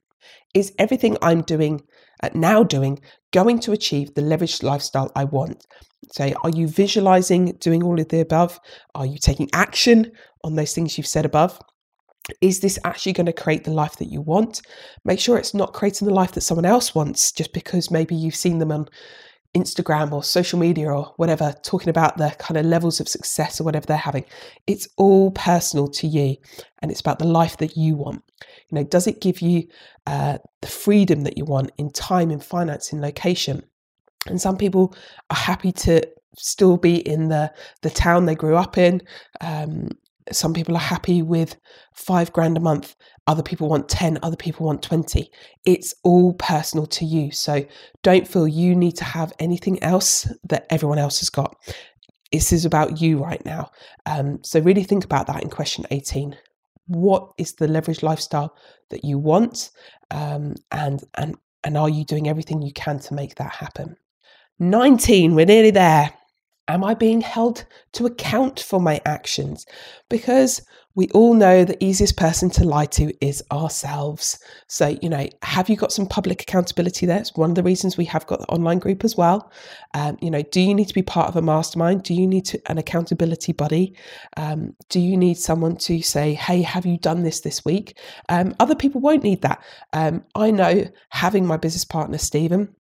is 0.54 0.72
everything 0.78 1.16
I'm 1.22 1.42
doing 1.42 1.83
uh, 2.22 2.30
now 2.35 2.62
doing 2.62 3.00
going 3.33 3.61
to 3.61 3.72
achieve 3.72 4.14
the 4.14 4.22
leveraged 4.22 4.62
lifestyle 4.62 5.11
I 5.14 5.24
want? 5.24 5.66
So, 6.12 6.33
are 6.42 6.50
you 6.50 6.66
visualizing 6.66 7.56
doing 7.61 7.83
all 7.83 8.00
of 8.00 8.09
the 8.09 8.20
above? 8.20 8.59
Are 8.94 9.06
you 9.06 9.18
taking 9.18 9.48
action 9.52 10.12
on 10.42 10.56
those 10.56 10.74
things 10.74 10.96
you've 10.96 11.06
said 11.06 11.24
above? 11.24 11.61
Is 12.40 12.60
this 12.60 12.78
actually 12.84 13.12
going 13.12 13.26
to 13.26 13.32
create 13.32 13.64
the 13.64 13.72
life 13.72 13.96
that 13.96 14.10
you 14.10 14.20
want? 14.20 14.62
Make 15.04 15.20
sure 15.20 15.36
it's 15.36 15.54
not 15.54 15.72
creating 15.72 16.08
the 16.08 16.14
life 16.14 16.32
that 16.32 16.42
someone 16.42 16.64
else 16.64 16.94
wants 16.94 17.32
just 17.32 17.52
because 17.52 17.90
maybe 17.90 18.14
you've 18.14 18.34
seen 18.34 18.58
them 18.58 18.72
on 18.72 18.88
Instagram 19.56 20.12
or 20.12 20.22
social 20.22 20.58
media 20.58 20.92
or 20.92 21.12
whatever, 21.16 21.52
talking 21.62 21.88
about 21.88 22.16
the 22.16 22.34
kind 22.38 22.56
of 22.56 22.66
levels 22.66 23.00
of 23.00 23.08
success 23.08 23.60
or 23.60 23.64
whatever 23.64 23.86
they're 23.86 23.96
having. 23.96 24.24
It's 24.66 24.88
all 24.96 25.32
personal 25.32 25.88
to 25.88 26.06
you 26.06 26.36
and 26.80 26.90
it's 26.90 27.00
about 27.00 27.18
the 27.18 27.26
life 27.26 27.56
that 27.56 27.76
you 27.76 27.96
want. 27.96 28.22
You 28.68 28.76
know, 28.76 28.84
does 28.84 29.06
it 29.06 29.20
give 29.20 29.40
you 29.40 29.66
uh, 30.06 30.38
the 30.60 30.68
freedom 30.68 31.22
that 31.22 31.36
you 31.36 31.44
want 31.44 31.72
in 31.78 31.90
time, 31.90 32.30
in 32.30 32.40
finance, 32.40 32.92
in 32.92 33.00
location? 33.00 33.64
And 34.26 34.40
some 34.40 34.56
people 34.56 34.94
are 35.30 35.36
happy 35.36 35.72
to 35.72 36.06
still 36.36 36.76
be 36.76 36.96
in 36.96 37.28
the 37.28 37.52
the 37.82 37.90
town 37.90 38.26
they 38.26 38.34
grew 38.34 38.56
up 38.56 38.78
in. 38.78 39.02
Um, 39.40 39.88
some 40.33 40.52
people 40.52 40.76
are 40.76 40.80
happy 40.80 41.22
with 41.22 41.56
five 41.94 42.33
grand 42.33 42.56
a 42.56 42.61
month. 42.61 42.94
Other 43.26 43.42
people 43.42 43.68
want 43.68 43.88
10, 43.88 44.18
other 44.22 44.37
people 44.37 44.66
want 44.66 44.83
20. 44.83 45.30
It's 45.64 45.94
all 46.04 46.35
personal 46.35 46.87
to 46.87 47.04
you. 47.04 47.30
So 47.30 47.64
don't 48.02 48.26
feel 48.26 48.48
you 48.48 48.74
need 48.74 48.96
to 48.96 49.04
have 49.04 49.33
anything 49.38 49.83
else 49.83 50.33
that 50.44 50.66
everyone 50.70 50.98
else 50.98 51.20
has 51.20 51.30
got. 51.30 51.56
This 52.33 52.52
is 52.52 52.64
about 52.64 53.00
you 53.00 53.22
right 53.22 53.44
now. 53.44 53.70
Um, 54.06 54.38
so 54.42 54.61
really 54.61 54.85
think 54.85 55.04
about 55.04 55.26
that 55.26 55.42
in 55.42 55.50
question 55.50 55.85
18. 55.90 56.37
What 56.87 57.33
is 57.38 57.54
the 57.54 57.68
leverage 57.68 58.02
lifestyle 58.02 58.54
that 58.90 59.04
you 59.04 59.18
want? 59.18 59.70
Um, 60.11 60.54
and, 60.72 61.02
and, 61.16 61.37
and 61.62 61.76
are 61.76 61.88
you 61.88 62.04
doing 62.04 62.28
everything 62.28 62.62
you 62.62 62.72
can 62.72 62.98
to 63.00 63.14
make 63.14 63.37
that 63.37 63.52
happen? 63.52 63.96
19, 64.59 65.35
we're 65.35 65.46
nearly 65.46 65.70
there. 65.70 66.12
Am 66.70 66.85
I 66.85 66.94
being 66.94 67.20
held 67.20 67.64
to 67.92 68.06
account 68.06 68.61
for 68.61 68.80
my 68.80 69.00
actions? 69.04 69.66
Because 70.09 70.62
we 70.96 71.09
all 71.09 71.35
know 71.35 71.64
the 71.64 71.83
easiest 71.83 72.16
person 72.16 72.50
to 72.50 72.64
lie 72.64 72.87
to 72.87 73.12
is 73.24 73.42
ourselves. 73.52 74.38
So, 74.66 74.96
you 75.00 75.09
know, 75.09 75.28
have 75.42 75.68
you 75.68 75.76
got 75.76 75.92
some 75.92 76.06
public 76.06 76.42
accountability 76.42 77.06
there? 77.06 77.18
It's 77.18 77.37
one 77.37 77.50
of 77.50 77.54
the 77.54 77.62
reasons 77.62 77.96
we 77.96 78.04
have 78.06 78.26
got 78.26 78.40
the 78.40 78.46
online 78.46 78.80
group 78.80 79.04
as 79.04 79.16
well. 79.16 79.50
Um, 79.94 80.18
you 80.20 80.30
know, 80.30 80.42
do 80.42 80.61
you 80.61 80.74
need 80.74 80.88
to 80.88 80.94
be 80.94 81.02
part 81.02 81.28
of 81.28 81.37
a 81.37 81.42
mastermind? 81.42 82.02
Do 82.02 82.12
you 82.12 82.26
need 82.26 82.44
to, 82.46 82.61
an 82.70 82.78
accountability 82.78 83.52
buddy? 83.52 83.94
Um, 84.37 84.74
do 84.88 84.98
you 84.98 85.16
need 85.16 85.38
someone 85.38 85.76
to 85.76 86.02
say, 86.02 86.35
hey, 86.35 86.62
have 86.62 86.87
you 86.87 86.98
done 86.98 87.22
this 87.22 87.40
this 87.40 87.64
week? 87.64 87.96
Um, 88.28 88.54
other 88.59 88.74
people 88.74 89.00
won't 89.00 89.22
need 89.22 89.42
that. 89.42 89.62
Um, 89.92 90.24
I 90.35 90.50
know 90.50 90.88
having 91.11 91.46
my 91.46 91.56
business 91.56 91.85
partner, 91.85 92.18
Stephen, 92.18 92.74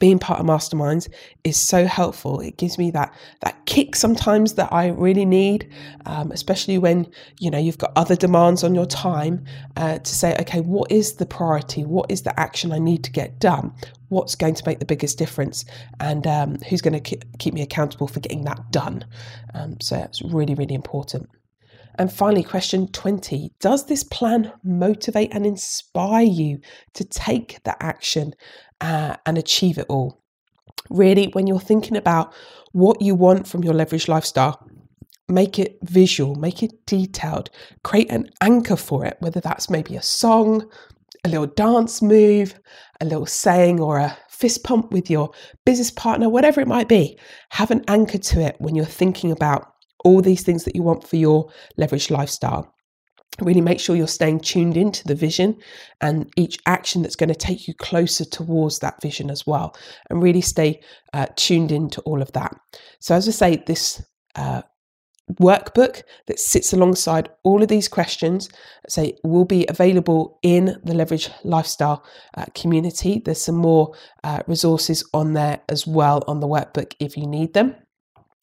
being 0.00 0.18
part 0.18 0.40
of 0.40 0.46
masterminds 0.46 1.08
is 1.44 1.56
so 1.56 1.86
helpful. 1.86 2.40
It 2.40 2.56
gives 2.56 2.78
me 2.78 2.90
that 2.90 3.14
that 3.42 3.64
kick 3.66 3.94
sometimes 3.94 4.54
that 4.54 4.72
I 4.72 4.88
really 4.88 5.24
need, 5.24 5.70
um, 6.06 6.32
especially 6.32 6.78
when 6.78 7.06
you 7.38 7.50
know 7.50 7.58
you've 7.58 7.78
got 7.78 7.92
other 7.94 8.16
demands 8.16 8.64
on 8.64 8.74
your 8.74 8.86
time. 8.86 9.44
Uh, 9.76 9.98
to 9.98 10.14
say, 10.14 10.36
okay, 10.40 10.60
what 10.60 10.90
is 10.90 11.14
the 11.14 11.26
priority? 11.26 11.84
What 11.84 12.10
is 12.10 12.22
the 12.22 12.38
action 12.40 12.72
I 12.72 12.78
need 12.78 13.04
to 13.04 13.12
get 13.12 13.38
done? 13.38 13.72
What's 14.08 14.34
going 14.34 14.54
to 14.54 14.62
make 14.66 14.80
the 14.80 14.84
biggest 14.84 15.18
difference? 15.18 15.64
And 16.00 16.26
um, 16.26 16.56
who's 16.68 16.80
going 16.80 17.00
to 17.00 17.16
keep 17.38 17.54
me 17.54 17.62
accountable 17.62 18.08
for 18.08 18.18
getting 18.20 18.44
that 18.44 18.72
done? 18.72 19.04
Um, 19.54 19.80
so 19.80 19.96
it's 19.96 20.22
really, 20.22 20.54
really 20.54 20.74
important. 20.74 21.28
And 22.00 22.12
finally, 22.12 22.42
question 22.42 22.88
20 22.88 23.52
Does 23.60 23.86
this 23.86 24.02
plan 24.02 24.52
motivate 24.64 25.34
and 25.34 25.44
inspire 25.44 26.24
you 26.24 26.60
to 26.94 27.04
take 27.04 27.62
the 27.64 27.80
action 27.82 28.34
uh, 28.80 29.16
and 29.26 29.38
achieve 29.38 29.78
it 29.78 29.86
all? 29.88 30.22
Really, 30.88 31.28
when 31.32 31.46
you're 31.46 31.60
thinking 31.60 31.96
about 31.96 32.32
what 32.72 33.00
you 33.00 33.14
want 33.14 33.46
from 33.46 33.62
your 33.62 33.74
leverage 33.74 34.08
lifestyle, 34.08 34.66
make 35.28 35.58
it 35.58 35.78
visual, 35.82 36.34
make 36.34 36.62
it 36.62 36.86
detailed, 36.86 37.50
create 37.84 38.10
an 38.10 38.28
anchor 38.40 38.76
for 38.76 39.04
it, 39.04 39.16
whether 39.20 39.40
that's 39.40 39.70
maybe 39.70 39.96
a 39.96 40.02
song, 40.02 40.68
a 41.24 41.28
little 41.28 41.46
dance 41.46 42.02
move, 42.02 42.54
a 43.00 43.04
little 43.04 43.26
saying, 43.26 43.80
or 43.80 43.98
a 43.98 44.16
fist 44.28 44.64
pump 44.64 44.92
with 44.92 45.10
your 45.10 45.30
business 45.64 45.90
partner, 45.90 46.28
whatever 46.28 46.60
it 46.60 46.68
might 46.68 46.88
be. 46.88 47.18
Have 47.50 47.70
an 47.70 47.84
anchor 47.88 48.18
to 48.18 48.40
it 48.40 48.56
when 48.58 48.74
you're 48.74 48.84
thinking 48.86 49.30
about 49.30 49.74
all 50.04 50.22
these 50.22 50.42
things 50.42 50.64
that 50.64 50.74
you 50.74 50.82
want 50.82 51.06
for 51.06 51.16
your 51.16 51.50
leveraged 51.78 52.10
lifestyle. 52.10 52.74
Really 53.40 53.60
make 53.60 53.80
sure 53.80 53.96
you're 53.96 54.06
staying 54.06 54.40
tuned 54.40 54.76
into 54.76 55.04
the 55.04 55.14
vision 55.14 55.56
and 56.00 56.30
each 56.36 56.58
action 56.66 57.02
that's 57.02 57.16
going 57.16 57.28
to 57.28 57.34
take 57.34 57.66
you 57.66 57.74
closer 57.74 58.24
towards 58.24 58.78
that 58.80 59.00
vision 59.00 59.30
as 59.30 59.46
well. 59.46 59.76
And 60.08 60.22
really 60.22 60.40
stay 60.40 60.80
uh, 61.12 61.26
tuned 61.36 61.72
into 61.72 62.00
all 62.02 62.22
of 62.22 62.32
that. 62.32 62.54
So, 63.00 63.14
as 63.14 63.28
I 63.28 63.32
say, 63.32 63.62
this 63.66 64.02
uh, 64.34 64.62
workbook 65.40 66.02
that 66.26 66.40
sits 66.40 66.72
alongside 66.72 67.28
all 67.44 67.62
of 67.62 67.68
these 67.68 67.86
questions 67.88 68.48
say 68.88 69.16
will 69.22 69.44
be 69.44 69.64
available 69.68 70.40
in 70.42 70.76
the 70.82 70.92
leverage 70.92 71.30
lifestyle 71.44 72.04
uh, 72.36 72.44
community 72.56 73.22
there's 73.24 73.40
some 73.40 73.54
more 73.54 73.94
uh, 74.24 74.40
resources 74.48 75.08
on 75.14 75.34
there 75.34 75.60
as 75.68 75.86
well 75.86 76.24
on 76.26 76.40
the 76.40 76.48
workbook 76.48 76.94
if 76.98 77.16
you 77.16 77.28
need 77.28 77.54
them 77.54 77.76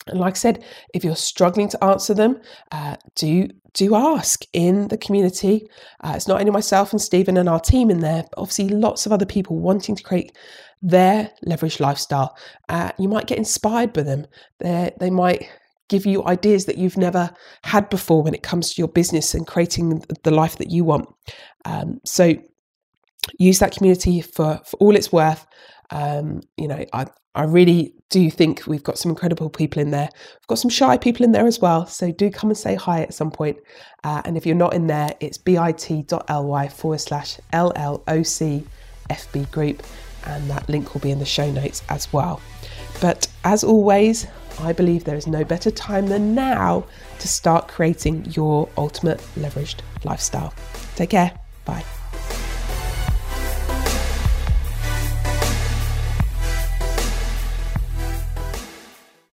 and 0.09 0.19
like 0.19 0.33
I 0.33 0.37
said, 0.37 0.63
if 0.93 1.03
you're 1.03 1.15
struggling 1.15 1.69
to 1.69 1.83
answer 1.83 2.13
them, 2.13 2.39
uh, 2.71 2.95
do 3.15 3.49
do 3.77 3.95
ask 3.95 4.43
in 4.53 4.87
the 4.89 4.97
community. 4.97 5.67
Uh, 6.03 6.13
it's 6.15 6.27
not 6.27 6.39
only 6.39 6.51
myself 6.51 6.91
and 6.91 7.01
Stephen 7.01 7.37
and 7.37 7.47
our 7.47 7.59
team 7.59 7.89
in 7.89 7.99
there, 7.99 8.23
but 8.23 8.41
obviously 8.41 8.69
lots 8.69 9.05
of 9.05 9.11
other 9.11 9.25
people 9.25 9.57
wanting 9.57 9.95
to 9.95 10.03
create 10.03 10.35
their 10.81 11.31
leverage 11.43 11.79
lifestyle. 11.79 12.35
Uh, 12.69 12.91
you 12.97 13.07
might 13.07 13.27
get 13.27 13.37
inspired 13.37 13.93
by 13.93 14.01
them. 14.01 14.25
They 14.59 14.91
they 14.99 15.09
might 15.09 15.49
give 15.89 16.05
you 16.05 16.25
ideas 16.25 16.65
that 16.65 16.77
you've 16.77 16.97
never 16.97 17.29
had 17.63 17.89
before 17.89 18.21
when 18.21 18.33
it 18.33 18.43
comes 18.43 18.73
to 18.73 18.81
your 18.81 18.89
business 18.89 19.33
and 19.33 19.47
creating 19.47 20.03
the 20.23 20.31
life 20.31 20.57
that 20.57 20.69
you 20.69 20.83
want. 20.83 21.07
Um, 21.63 22.01
so 22.03 22.33
use 23.39 23.59
that 23.59 23.73
community 23.75 24.21
for, 24.21 24.59
for 24.65 24.77
all 24.77 24.95
it's 24.95 25.13
worth. 25.13 25.45
Um, 25.89 26.41
you 26.57 26.67
know, 26.67 26.85
I, 26.93 27.07
I 27.35 27.43
really 27.43 27.93
do 28.09 28.31
think 28.31 28.65
we've 28.67 28.83
got 28.83 28.97
some 28.97 29.09
incredible 29.09 29.49
people 29.49 29.81
in 29.81 29.91
there. 29.91 30.09
We've 30.11 30.47
got 30.47 30.59
some 30.59 30.69
shy 30.69 30.97
people 30.97 31.23
in 31.23 31.31
there 31.31 31.45
as 31.45 31.59
well. 31.59 31.85
So 31.85 32.11
do 32.11 32.29
come 32.29 32.49
and 32.49 32.57
say 32.57 32.75
hi 32.75 33.01
at 33.01 33.13
some 33.13 33.31
point. 33.31 33.57
Uh, 34.03 34.21
and 34.25 34.37
if 34.37 34.45
you're 34.45 34.55
not 34.55 34.73
in 34.73 34.87
there, 34.87 35.13
it's 35.19 35.37
bit.ly 35.37 36.67
forward 36.69 36.99
slash 36.99 37.39
LLOC 37.53 38.65
FB 39.09 39.51
group. 39.51 39.83
And 40.25 40.49
that 40.49 40.67
link 40.67 40.93
will 40.93 41.01
be 41.01 41.11
in 41.11 41.19
the 41.19 41.25
show 41.25 41.49
notes 41.51 41.83
as 41.89 42.11
well. 42.11 42.41
But 42.99 43.27
as 43.43 43.63
always, 43.63 44.27
I 44.59 44.73
believe 44.73 45.03
there 45.03 45.15
is 45.15 45.27
no 45.27 45.43
better 45.43 45.71
time 45.71 46.07
than 46.07 46.33
now 46.33 46.85
to 47.19 47.27
start 47.27 47.67
creating 47.67 48.25
your 48.31 48.67
ultimate 48.77 49.19
leveraged 49.35 49.81
lifestyle. 50.03 50.53
Take 50.95 51.11
care. 51.11 51.37
Bye. 51.65 51.96